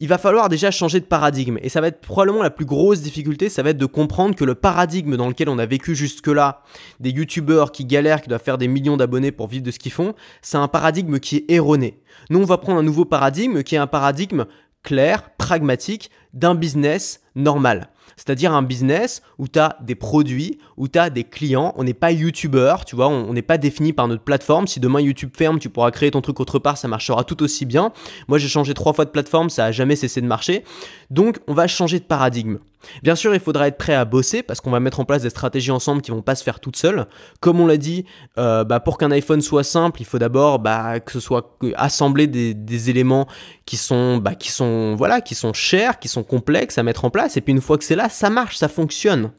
[0.00, 1.58] il va falloir déjà changer de paradigme.
[1.62, 4.44] Et ça va être probablement la plus grosse difficulté, ça va être de comprendre que
[4.44, 6.62] le paradigme dans lequel on a vécu jusque-là,
[7.00, 9.92] des youtubeurs qui galèrent, qui doivent faire des millions d'abonnés pour vivre de ce qu'ils
[9.92, 12.02] font, c'est un paradigme qui est erroné.
[12.28, 14.44] Nous, on va prendre un nouveau paradigme qui est un paradigme
[14.82, 17.88] clair, pragmatique, d'un business normal.
[18.16, 21.74] C'est-à-dire un business où tu as des produits, où tu as des clients.
[21.76, 24.66] On n'est pas youtubeur, tu vois, on n'est pas défini par notre plateforme.
[24.66, 27.66] Si demain YouTube ferme, tu pourras créer ton truc autre part, ça marchera tout aussi
[27.66, 27.92] bien.
[28.28, 30.64] Moi, j'ai changé trois fois de plateforme, ça a jamais cessé de marcher.
[31.10, 32.58] Donc, on va changer de paradigme.
[33.02, 35.30] Bien sûr, il faudra être prêt à bosser parce qu'on va mettre en place des
[35.30, 37.06] stratégies ensemble qui vont pas se faire toutes seules.
[37.40, 38.04] Comme on l'a dit,
[38.38, 42.26] euh, bah, pour qu'un iPhone soit simple, il faut d'abord bah, que ce soit assembler
[42.26, 43.26] des, éléments
[43.64, 47.10] qui sont, bah, qui sont, voilà, qui sont chers, qui sont complexes à mettre en
[47.10, 47.36] place.
[47.36, 49.30] Et puis une fois que c'est là, ça marche, ça fonctionne.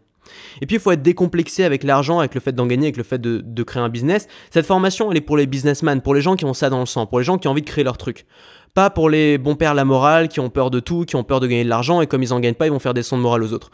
[0.62, 3.04] Et puis il faut être décomplexé avec l'argent, avec le fait d'en gagner, avec le
[3.04, 4.28] fait de, créer un business.
[4.52, 6.86] Cette formation, elle est pour les businessmen, pour les gens qui ont ça dans le
[6.86, 8.26] sang, pour les gens qui ont envie de créer leur truc.
[8.74, 11.40] Pas pour les bons pères la morale, qui ont peur de tout, qui ont peur
[11.40, 13.18] de gagner de l'argent, et comme ils en gagnent pas, ils vont faire des sons
[13.18, 13.72] de morale aux autres.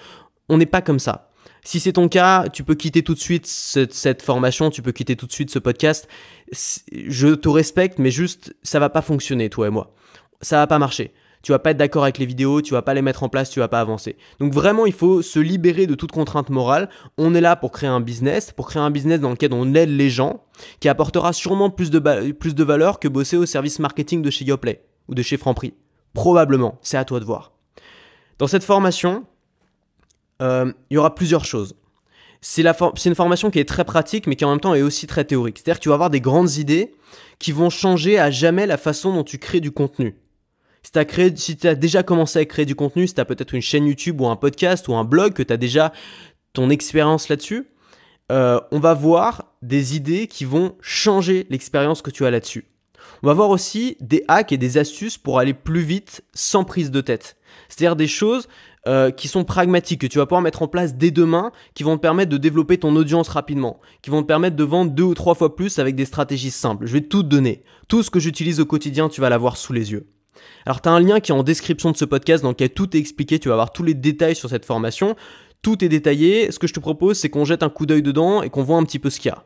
[0.47, 1.31] On n'est pas comme ça.
[1.63, 5.15] Si c'est ton cas, tu peux quitter tout de suite cette, formation, tu peux quitter
[5.15, 6.07] tout de suite ce podcast.
[6.91, 9.93] Je te respecte, mais juste, ça va pas fonctionner, toi et moi.
[10.41, 11.13] Ça va pas marcher.
[11.43, 13.49] Tu vas pas être d'accord avec les vidéos, tu vas pas les mettre en place,
[13.49, 14.15] tu vas pas avancer.
[14.39, 16.89] Donc vraiment, il faut se libérer de toute contrainte morale.
[17.17, 19.89] On est là pour créer un business, pour créer un business dans lequel on aide
[19.89, 20.43] les gens,
[20.79, 24.45] qui apportera sûrement plus de, plus de valeur que bosser au service marketing de chez
[24.45, 25.73] Yoplay ou de chez Franprix
[26.13, 27.53] Probablement, c'est à toi de voir.
[28.37, 29.23] Dans cette formation,
[30.41, 31.75] euh, il y aura plusieurs choses.
[32.41, 32.63] C'est
[33.05, 35.59] une formation qui est très pratique, mais qui en même temps est aussi très théorique.
[35.59, 36.95] C'est-à-dire que tu vas avoir des grandes idées
[37.37, 40.15] qui vont changer à jamais la façon dont tu crées du contenu.
[40.83, 43.85] Si tu as, déjà commencé à créer du contenu, si tu as peut-être une chaîne
[43.85, 45.93] YouTube ou un podcast ou un blog, que tu as déjà
[46.53, 47.67] ton expérience là-dessus,
[48.31, 52.65] euh, on va voir des idées qui vont changer l'expérience que tu as là-dessus.
[53.23, 56.91] On va voir aussi des hacks et des astuces pour aller plus vite sans prise
[56.91, 57.37] de tête.
[57.69, 58.47] C'est-à-dire des choses
[58.87, 61.97] euh, qui sont pragmatiques, que tu vas pouvoir mettre en place dès demain, qui vont
[61.97, 65.13] te permettre de développer ton audience rapidement, qui vont te permettre de vendre deux ou
[65.13, 66.87] trois fois plus avec des stratégies simples.
[66.87, 67.63] Je vais tout te donner.
[67.87, 70.07] Tout ce que j'utilise au quotidien, tu vas l'avoir sous les yeux.
[70.65, 72.95] Alors tu as un lien qui est en description de ce podcast dans lequel tout
[72.95, 75.15] est expliqué, tu vas avoir tous les détails sur cette formation.
[75.61, 76.51] Tout est détaillé.
[76.51, 78.77] Ce que je te propose, c'est qu'on jette un coup d'œil dedans et qu'on voit
[78.77, 79.45] un petit peu ce qu'il y a.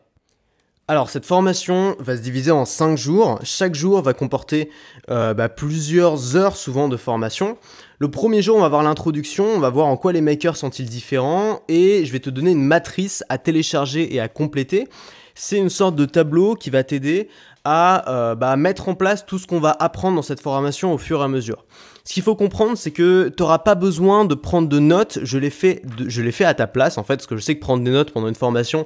[0.88, 3.39] Alors cette formation va se diviser en 5 jours.
[3.43, 4.69] Chaque jour va comporter
[5.10, 7.58] euh, bah, plusieurs heures souvent de formation.
[7.98, 10.88] Le premier jour, on va voir l'introduction, on va voir en quoi les makers sont-ils
[10.88, 14.88] différents et je vais te donner une matrice à télécharger et à compléter.
[15.34, 17.30] C'est une sorte de tableau qui va t'aider
[17.65, 20.97] à euh, bah, mettre en place tout ce qu'on va apprendre dans cette formation au
[20.97, 21.65] fur et à mesure.
[22.08, 25.17] Ce qu'il faut comprendre, c'est que tu n'auras pas besoin de prendre de notes.
[25.23, 27.56] Je l'ai fait, je l'ai fait à ta place en fait, parce que je sais
[27.56, 28.86] que prendre des notes pendant une formation,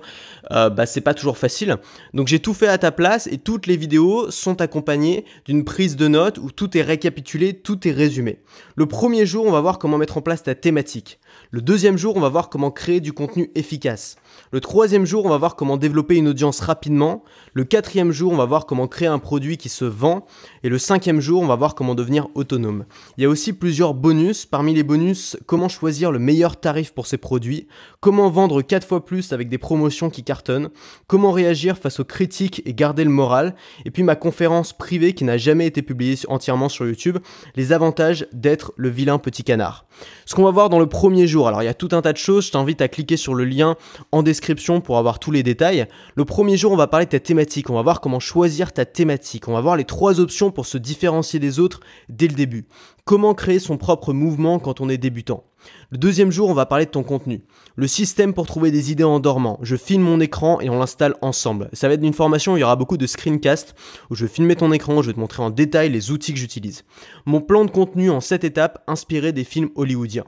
[0.51, 1.75] euh, bah, c'est pas toujours facile.
[2.13, 5.97] Donc j'ai tout fait à ta place et toutes les vidéos sont accompagnées d'une prise
[5.97, 8.39] de notes où tout est récapitulé, tout est résumé.
[8.77, 11.19] Le premier jour, on va voir comment mettre en place ta thématique.
[11.51, 14.17] Le deuxième jour, on va voir comment créer du contenu efficace.
[14.51, 17.23] Le troisième jour, on va voir comment développer une audience rapidement.
[17.53, 20.27] Le quatrième jour, on va voir comment créer un produit qui se vend.
[20.61, 22.85] Et le cinquième jour, on va voir comment devenir autonome.
[23.17, 24.45] Il y a aussi plusieurs bonus.
[24.45, 27.67] Parmi les bonus, comment choisir le meilleur tarif pour ces produits,
[27.99, 30.69] comment vendre 4 fois plus avec des promotions qui cartonnent,
[31.07, 33.55] comment réagir face aux critiques et garder le moral.
[33.85, 37.17] Et puis ma conférence privée qui n'a jamais été publiée entièrement sur YouTube,
[37.55, 39.87] les avantages d'être le vilain petit canard.
[40.27, 42.13] Ce qu'on va voir dans le premier jour, alors il y a tout un tas
[42.13, 43.75] de choses, je t'invite à cliquer sur le lien
[44.11, 45.87] en description pour avoir tous les détails.
[46.15, 48.85] Le premier jour, on va parler de ta thématique, on va voir comment choisir ta
[48.85, 52.67] thématique, on va voir les trois options pour se différencier des autres dès le début.
[53.05, 55.43] Comment créer son propre mouvement quand on est débutant?
[55.89, 57.41] Le deuxième jour, on va parler de ton contenu.
[57.75, 59.57] Le système pour trouver des idées en dormant.
[59.61, 61.69] Je filme mon écran et on l'installe ensemble.
[61.73, 63.73] Ça va être une formation où il y aura beaucoup de screencasts
[64.09, 66.39] où je vais filmer ton écran, je vais te montrer en détail les outils que
[66.39, 66.83] j'utilise.
[67.25, 70.25] Mon plan de contenu en 7 étapes inspiré des films hollywoodiens.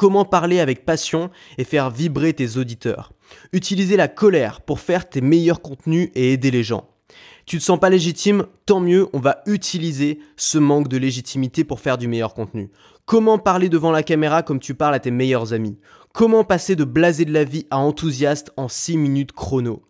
[0.00, 3.12] Comment parler avec passion et faire vibrer tes auditeurs.
[3.52, 6.88] Utiliser la colère pour faire tes meilleurs contenus et aider les gens.
[7.44, 11.80] Tu te sens pas légitime Tant mieux, on va utiliser ce manque de légitimité pour
[11.80, 12.70] faire du meilleur contenu.
[13.04, 15.76] Comment parler devant la caméra comme tu parles à tes meilleurs amis?
[16.14, 19.82] Comment passer de blasé de la vie à enthousiaste en 6 minutes chrono?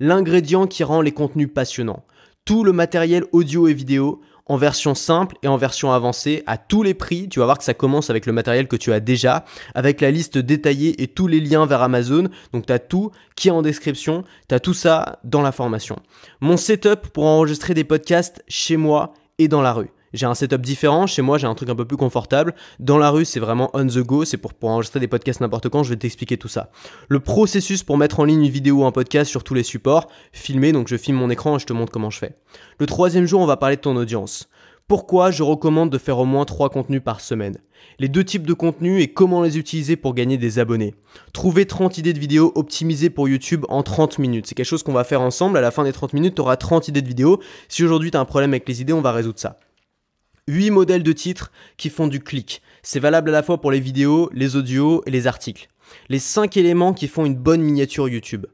[0.00, 2.04] L'ingrédient qui rend les contenus passionnants.
[2.44, 6.82] Tout le matériel audio et vidéo, en version simple et en version avancée à tous
[6.82, 7.28] les prix.
[7.28, 10.10] Tu vas voir que ça commence avec le matériel que tu as déjà, avec la
[10.10, 12.28] liste détaillée et tous les liens vers Amazon.
[12.52, 15.96] Donc tu as tout qui est en description, tu as tout ça dans la formation.
[16.40, 19.90] Mon setup pour enregistrer des podcasts chez moi et dans la rue.
[20.12, 21.06] J'ai un setup différent.
[21.06, 22.54] Chez moi, j'ai un truc un peu plus confortable.
[22.80, 24.24] Dans la rue, c'est vraiment on the go.
[24.24, 25.82] C'est pour, enregistrer des podcasts n'importe quand.
[25.82, 26.70] Je vais t'expliquer tout ça.
[27.08, 30.08] Le processus pour mettre en ligne une vidéo ou un podcast sur tous les supports.
[30.32, 32.34] Filmer, donc je filme mon écran et je te montre comment je fais.
[32.78, 34.48] Le troisième jour, on va parler de ton audience.
[34.88, 37.56] Pourquoi je recommande de faire au moins 3 contenus par semaine?
[37.98, 40.94] Les deux types de contenus et comment les utiliser pour gagner des abonnés.
[41.32, 44.46] Trouver 30 idées de vidéos optimisées pour YouTube en 30 minutes.
[44.46, 45.56] C'est quelque chose qu'on va faire ensemble.
[45.56, 47.40] À la fin des 30 minutes, tu auras 30 idées de vidéos.
[47.68, 49.58] Si aujourd'hui tu as un problème avec les idées, on va résoudre ça.
[50.48, 52.62] 8 modèles de titres qui font du clic.
[52.82, 55.68] C'est valable à la fois pour les vidéos, les audios et les articles.
[56.08, 58.46] Les 5 éléments qui font une bonne miniature YouTube.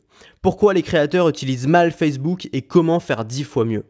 [0.43, 3.85] Pourquoi les créateurs utilisent mal Facebook et comment faire 10 fois mieux?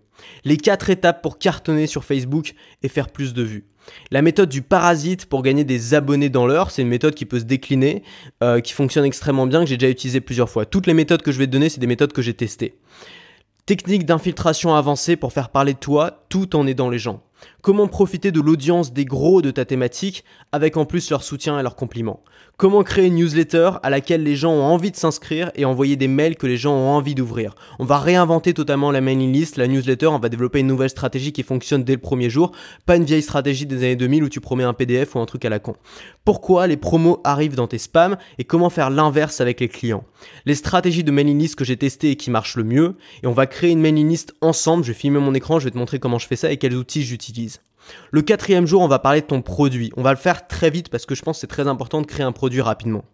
[0.44, 3.66] Les 4 étapes pour cartonner sur Facebook et faire plus de vues.
[4.12, 7.40] La méthode du parasite pour gagner des abonnés dans l'heure, c'est une méthode qui peut
[7.40, 8.04] se décliner,
[8.44, 10.66] euh, qui fonctionne extrêmement bien, que j'ai déjà utilisé plusieurs fois.
[10.66, 12.78] Toutes les méthodes que je vais te donner, c'est des méthodes que j'ai testées.
[13.66, 17.22] Technique d'infiltration avancée pour faire parler de toi tout en aidant les gens.
[17.62, 21.62] Comment profiter de l'audience des gros de ta thématique avec en plus leur soutien et
[21.62, 22.22] leurs compliments?
[22.58, 26.08] Comment créer une newsletter à laquelle les gens ont envie de s'inscrire et envoyer des
[26.08, 27.54] mails que les gens ont envie d'ouvrir?
[27.78, 31.30] On va réinventer totalement la mailing list, la newsletter, on va développer une nouvelle stratégie
[31.30, 32.50] qui fonctionne dès le premier jour,
[32.84, 35.44] pas une vieille stratégie des années 2000 où tu promets un PDF ou un truc
[35.44, 35.76] à la con.
[36.24, 40.02] Pourquoi les promos arrivent dans tes spams et comment faire l'inverse avec les clients?
[40.44, 43.32] Les stratégies de mailing list que j'ai testées et qui marchent le mieux et on
[43.32, 46.00] va créer une mailing list ensemble, je vais filmer mon écran, je vais te montrer
[46.00, 47.60] comment je fais ça et quels outils j'utilise.
[48.10, 49.92] Le quatrième jour, on va parler de ton produit.
[49.96, 52.06] On va le faire très vite parce que je pense que c'est très important de
[52.06, 53.04] créer un produit rapidement.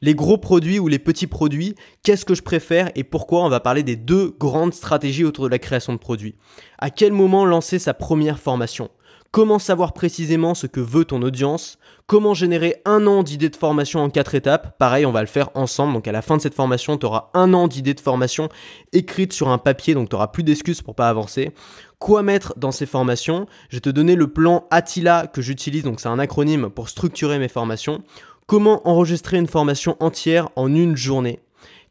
[0.00, 3.60] Les gros produits ou les petits produits, qu'est-ce que je préfère et pourquoi On va
[3.60, 6.36] parler des deux grandes stratégies autour de la création de produits?
[6.78, 8.90] À quel moment lancer sa première formation?
[9.30, 11.78] Comment savoir précisément ce que veut ton audience?
[12.06, 14.78] Comment générer un an d'idées de formation en quatre étapes?
[14.78, 15.92] Pareil, on va le faire ensemble.
[15.92, 18.48] Donc à la fin de cette formation, tu auras un an d'idées de formation
[18.94, 21.52] écrites sur un papier, donc tu n'auras plus d'excuses pour pas avancer.
[21.98, 23.46] Quoi mettre dans ces formations?
[23.68, 27.38] Je vais te donner le plan Attila que j'utilise, donc c'est un acronyme pour structurer
[27.38, 28.02] mes formations.
[28.48, 31.38] Comment enregistrer une formation entière en une journée?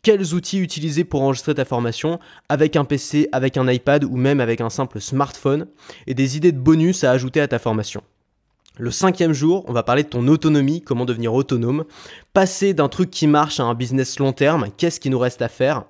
[0.02, 2.20] Quels outils utiliser pour enregistrer ta formation?
[2.50, 5.68] Avec un PC, avec un iPad ou même avec un simple smartphone,
[6.08, 8.02] et des idées de bonus à ajouter à ta formation?
[8.76, 11.86] Le cinquième jour, on va parler de ton autonomie, comment devenir autonome,
[12.34, 15.50] passer d'un truc qui marche à un business long terme, qu'est-ce qui nous reste à
[15.50, 15.84] faire,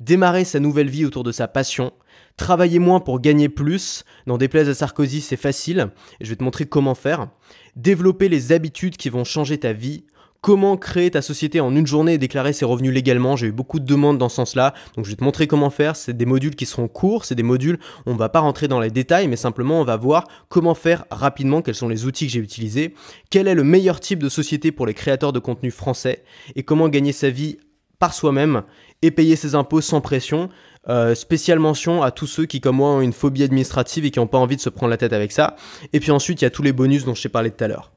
[0.00, 1.92] démarrer sa nouvelle vie autour de sa passion,
[2.38, 6.44] travailler moins pour gagner plus, dans déplaise à Sarkozy c'est facile, et je vais te
[6.44, 7.28] montrer comment faire,
[7.76, 10.04] développer les habitudes qui vont changer ta vie,
[10.44, 13.34] comment créer ta société en une journée et déclarer ses revenus légalement.
[13.34, 15.96] J'ai eu beaucoup de demandes dans ce sens-là, donc je vais te montrer comment faire.
[15.96, 18.78] C'est des modules qui seront courts, c'est des modules, on ne va pas rentrer dans
[18.78, 22.32] les détails, mais simplement on va voir comment faire rapidement, quels sont les outils que
[22.32, 22.92] j'ai utilisés,
[23.30, 26.90] quel est le meilleur type de société pour les créateurs de contenu français, et comment
[26.90, 27.56] gagner sa vie
[27.98, 28.64] par soi-même
[29.00, 30.50] et payer ses impôts sans pression.
[30.90, 34.18] Euh, spéciale mention à tous ceux qui, comme moi, ont une phobie administrative et qui
[34.18, 35.56] n'ont pas envie de se prendre la tête avec ça.
[35.94, 37.68] Et puis ensuite, il y a tous les bonus dont je t'ai parlé tout à
[37.68, 37.93] l'heure.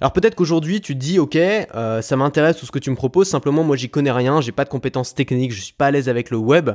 [0.00, 2.96] Alors peut-être qu'aujourd'hui tu te dis ok, euh, ça m'intéresse tout ce que tu me
[2.96, 5.90] proposes, simplement moi j'y connais rien, j'ai pas de compétences techniques, je suis pas à
[5.90, 6.70] l'aise avec le web.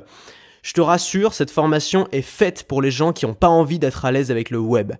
[0.63, 4.05] Je te rassure, cette formation est faite pour les gens qui n'ont pas envie d'être
[4.05, 4.93] à l'aise avec le web.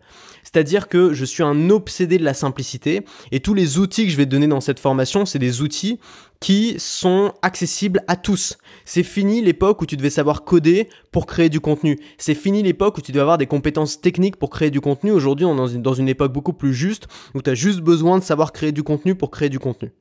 [0.43, 4.17] C'est-à-dire que je suis un obsédé de la simplicité et tous les outils que je
[4.17, 5.99] vais te donner dans cette formation, c'est des outils
[6.41, 8.58] qui sont accessibles à tous.
[8.84, 11.97] C'est fini l'époque où tu devais savoir coder pour créer du contenu.
[12.17, 15.12] C'est fini l'époque où tu devais avoir des compétences techniques pour créer du contenu.
[15.12, 18.23] Aujourd'hui, on est dans une époque beaucoup plus juste où tu as juste besoin de
[18.23, 19.93] savoir créer du contenu pour créer du contenu.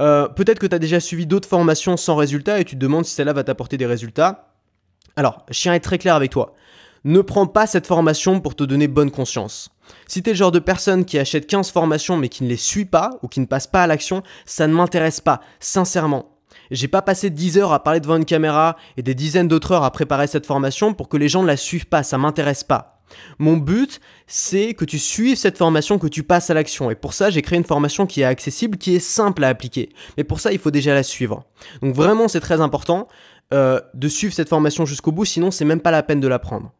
[0.00, 3.04] Euh, peut-être que tu as déjà suivi d'autres formations sans résultats et tu te demandes
[3.04, 4.55] si celle-là va t'apporter des résultats.
[5.18, 6.54] Alors, je tiens à être très clair avec toi.
[7.04, 9.70] Ne prends pas cette formation pour te donner bonne conscience.
[10.06, 12.84] Si t'es le genre de personne qui achète 15 formations mais qui ne les suit
[12.84, 16.36] pas ou qui ne passe pas à l'action, ça ne m'intéresse pas, sincèrement.
[16.70, 19.84] J'ai pas passé 10 heures à parler devant une caméra et des dizaines d'autres heures
[19.84, 22.96] à préparer cette formation pour que les gens ne la suivent pas, ça m'intéresse pas.
[23.38, 26.90] Mon but, c'est que tu suives cette formation, que tu passes à l'action.
[26.90, 29.90] Et pour ça, j'ai créé une formation qui est accessible, qui est simple à appliquer.
[30.16, 31.44] Mais pour ça, il faut déjà la suivre.
[31.82, 33.06] Donc vraiment, c'est très important.
[33.54, 36.40] Euh, de suivre cette formation jusqu'au bout, sinon c'est même pas la peine de la
[36.40, 36.72] prendre.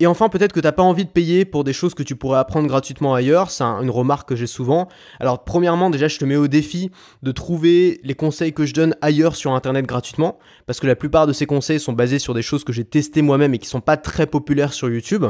[0.00, 2.16] Et enfin, peut-être que tu n'as pas envie de payer pour des choses que tu
[2.16, 3.50] pourrais apprendre gratuitement ailleurs.
[3.50, 4.88] C'est une remarque que j'ai souvent.
[5.20, 6.90] Alors, premièrement, déjà, je te mets au défi
[7.22, 10.40] de trouver les conseils que je donne ailleurs sur Internet gratuitement.
[10.66, 13.22] Parce que la plupart de ces conseils sont basés sur des choses que j'ai testées
[13.22, 15.24] moi-même et qui sont pas très populaires sur YouTube.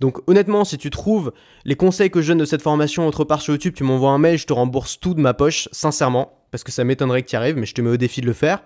[0.00, 1.32] Donc, honnêtement, si tu trouves
[1.66, 4.18] les conseils que je donne de cette formation autre part sur YouTube, tu m'envoies un
[4.18, 6.32] mail, je te rembourse tout de ma poche, sincèrement.
[6.52, 8.32] Parce que ça m'étonnerait que tu arrives, mais je te mets au défi de le
[8.32, 8.62] faire.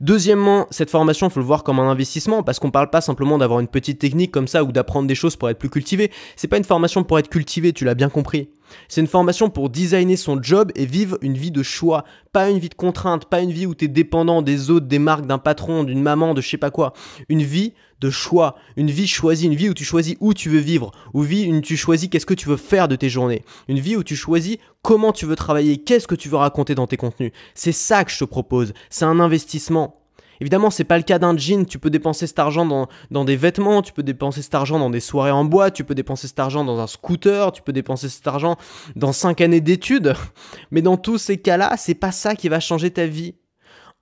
[0.00, 3.38] Deuxièmement, cette formation, il faut le voir comme un investissement parce qu'on parle pas simplement
[3.38, 6.10] d'avoir une petite technique comme ça ou d'apprendre des choses pour être plus cultivé.
[6.36, 8.48] C'est pas une formation pour être cultivé, tu l'as bien compris.
[8.88, 12.58] C'est une formation pour designer son job et vivre une vie de choix, pas une
[12.58, 15.38] vie de contrainte, pas une vie où tu es dépendant des autres, des marques, d'un
[15.38, 16.92] patron, d'une maman, de je sais pas quoi.
[17.28, 20.58] Une vie de choix, une vie choisie, une vie où tu choisis où tu veux
[20.58, 23.78] vivre, une vie où tu choisis qu'est-ce que tu veux faire de tes journées, une
[23.78, 26.96] vie où tu choisis comment tu veux travailler, qu'est-ce que tu veux raconter dans tes
[26.96, 27.32] contenus.
[27.54, 30.03] C'est ça que je te propose, c'est un investissement.
[30.44, 31.64] Évidemment, c'est pas le cas d'un jean.
[31.64, 34.90] Tu peux dépenser cet argent dans, dans, des vêtements, tu peux dépenser cet argent dans
[34.90, 38.10] des soirées en bois, tu peux dépenser cet argent dans un scooter, tu peux dépenser
[38.10, 38.56] cet argent
[38.94, 40.12] dans 5 années d'études.
[40.70, 43.36] Mais dans tous ces cas-là, c'est pas ça qui va changer ta vie.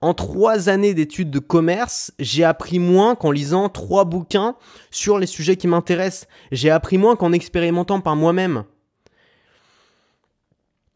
[0.01, 4.57] En 3 années d'études de commerce, j'ai appris moins qu'en lisant 3 bouquins
[4.91, 6.27] sur les sujets qui m'intéressent.
[6.51, 8.65] J'ai appris moins qu'en expérimentant par moi-même.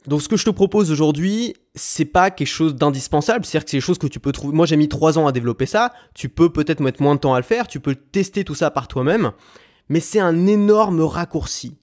[0.07, 3.77] Donc ce que je te propose aujourd'hui, c'est pas quelque chose d'indispensable, c'est-à-dire que c'est
[3.77, 4.55] des choses que tu peux trouver.
[4.55, 7.33] Moi j'ai mis trois ans à développer ça, tu peux peut-être mettre moins de temps
[7.33, 9.31] à le faire, tu peux tester tout ça par toi-même,
[9.89, 11.77] mais c'est un énorme raccourci.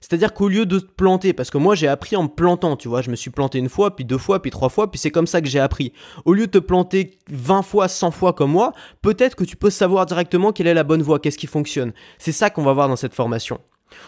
[0.00, 2.88] C'est-à-dire qu'au lieu de te planter, parce que moi j'ai appris en me plantant, tu
[2.88, 5.10] vois, je me suis planté une fois, puis deux fois, puis trois fois, puis c'est
[5.10, 5.92] comme ça que j'ai appris.
[6.24, 9.70] Au lieu de te planter 20 fois, 100 fois comme moi, peut-être que tu peux
[9.70, 11.92] savoir directement quelle est la bonne voie, qu'est-ce qui fonctionne.
[12.18, 13.60] C'est ça qu'on va voir dans cette formation.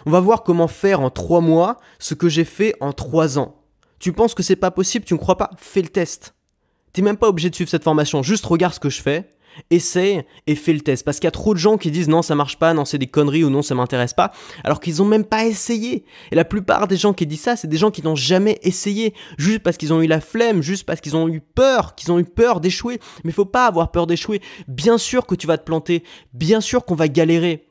[0.07, 3.60] On va voir comment faire en trois mois ce que j'ai fait en trois ans.
[4.01, 6.35] Tu penses que c'est pas possible, tu ne crois pas Fais le test.
[6.93, 9.29] T'es même pas obligé de suivre cette formation, juste regarde ce que je fais,
[9.71, 11.05] essaye et fais le test.
[11.05, 12.99] Parce qu'il y a trop de gens qui disent non, ça marche pas, non, c'est
[12.99, 14.33] des conneries ou non, ça m'intéresse pas,
[14.65, 16.05] alors qu'ils ont même pas essayé.
[16.33, 19.15] Et la plupart des gens qui disent ça, c'est des gens qui n'ont jamais essayé,
[19.37, 22.19] juste parce qu'ils ont eu la flemme, juste parce qu'ils ont eu peur, qu'ils ont
[22.19, 22.99] eu peur d'échouer.
[23.25, 24.41] Mais faut pas avoir peur d'échouer.
[24.67, 27.70] Bien sûr que tu vas te planter, bien sûr qu'on va galérer.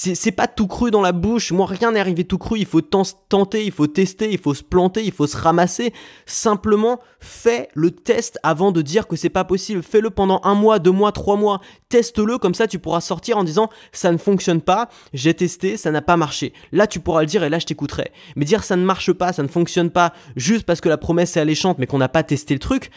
[0.00, 1.50] C'est pas tout cru dans la bouche.
[1.50, 2.56] Moi, rien n'est arrivé tout cru.
[2.56, 5.92] Il faut tenter, il faut tester, il faut se planter, il faut se ramasser.
[6.24, 9.82] Simplement, fais le test avant de dire que c'est pas possible.
[9.82, 11.60] Fais-le pendant un mois, deux mois, trois mois.
[11.88, 15.90] Teste-le, comme ça tu pourras sortir en disant ça ne fonctionne pas, j'ai testé, ça
[15.90, 16.52] n'a pas marché.
[16.70, 18.12] Là, tu pourras le dire et là, je t'écouterai.
[18.36, 21.36] Mais dire ça ne marche pas, ça ne fonctionne pas, juste parce que la promesse
[21.36, 22.92] est alléchante mais qu'on n'a pas testé le truc,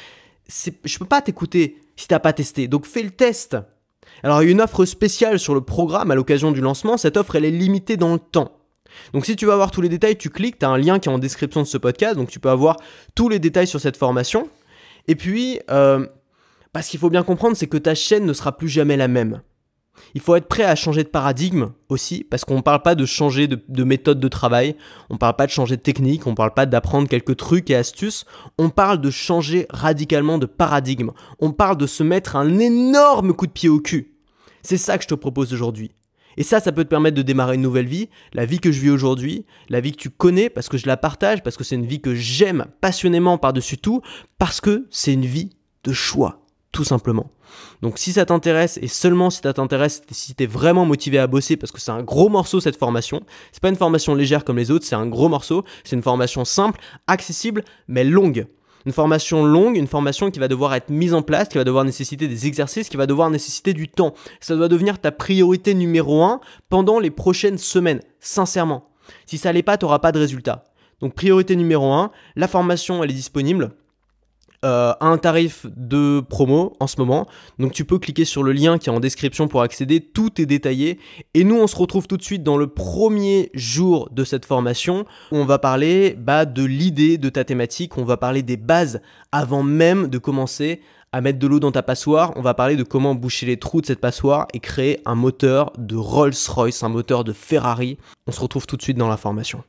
[0.47, 2.67] je peux pas t'écouter si t'as pas testé.
[2.67, 3.57] Donc fais le test.
[4.23, 7.17] Alors il y a une offre spéciale sur le programme à l'occasion du lancement, cette
[7.17, 8.51] offre elle est limitée dans le temps.
[9.13, 11.09] Donc si tu veux avoir tous les détails, tu cliques, tu as un lien qui
[11.09, 12.77] est en description de ce podcast, donc tu peux avoir
[13.15, 14.49] tous les détails sur cette formation.
[15.07, 16.05] Et puis, euh,
[16.73, 19.41] Parce qu'il faut bien comprendre, c'est que ta chaîne ne sera plus jamais la même.
[20.13, 23.05] Il faut être prêt à changer de paradigme aussi, parce qu'on ne parle pas de
[23.05, 24.75] changer de, méthode de travail,
[25.09, 27.69] on ne parle pas de changer de technique, on ne parle pas d'apprendre quelques trucs
[27.69, 28.25] et astuces,
[28.57, 33.47] on parle de changer radicalement de paradigme, on parle de se mettre un énorme coup
[33.47, 34.15] de pied au cul.
[34.63, 35.91] C'est ça que je te propose aujourd'hui.
[36.37, 38.79] Et ça, ça peut te permettre de démarrer une nouvelle vie, la vie que je
[38.79, 41.75] vis aujourd'hui, la vie que tu connais parce que je la partage, parce que c'est
[41.75, 44.01] une vie que j'aime passionnément par-dessus tout,
[44.37, 45.49] parce que c'est une vie
[45.83, 47.31] de choix, tout simplement.
[47.81, 51.27] Donc si ça t'intéresse, et seulement si ça t'intéresse, si tu es vraiment motivé à
[51.27, 53.21] bosser, parce que c'est un gros morceau cette formation,
[53.51, 56.45] c'est pas une formation légère comme les autres, c'est un gros morceau, c'est une formation
[56.45, 58.47] simple, accessible, mais longue.
[58.85, 61.83] Une formation longue, une formation qui va devoir être mise en place, qui va devoir
[61.83, 64.15] nécessiter des exercices, qui va devoir nécessiter du temps.
[64.39, 66.39] Ça doit devenir ta priorité numéro un
[66.69, 68.89] pendant les prochaines semaines, sincèrement.
[69.27, 70.63] Si ça l'est pas, tu n'auras pas de résultat.
[70.99, 73.71] Donc priorité numéro un, la formation elle est disponible.
[74.63, 77.27] Euh, un tarif de promo en ce moment.
[77.57, 80.01] Donc tu peux cliquer sur le lien qui est en description pour accéder.
[80.01, 80.99] Tout est détaillé.
[81.33, 85.05] Et nous, on se retrouve tout de suite dans le premier jour de cette formation
[85.31, 87.97] où on va parler bah, de l'idée de ta thématique.
[87.97, 89.01] On va parler des bases
[89.31, 90.81] avant même de commencer
[91.11, 92.31] à mettre de l'eau dans ta passoire.
[92.35, 95.73] On va parler de comment boucher les trous de cette passoire et créer un moteur
[95.79, 97.97] de Rolls-Royce, un moteur de Ferrari.
[98.27, 99.63] On se retrouve tout de suite dans la formation.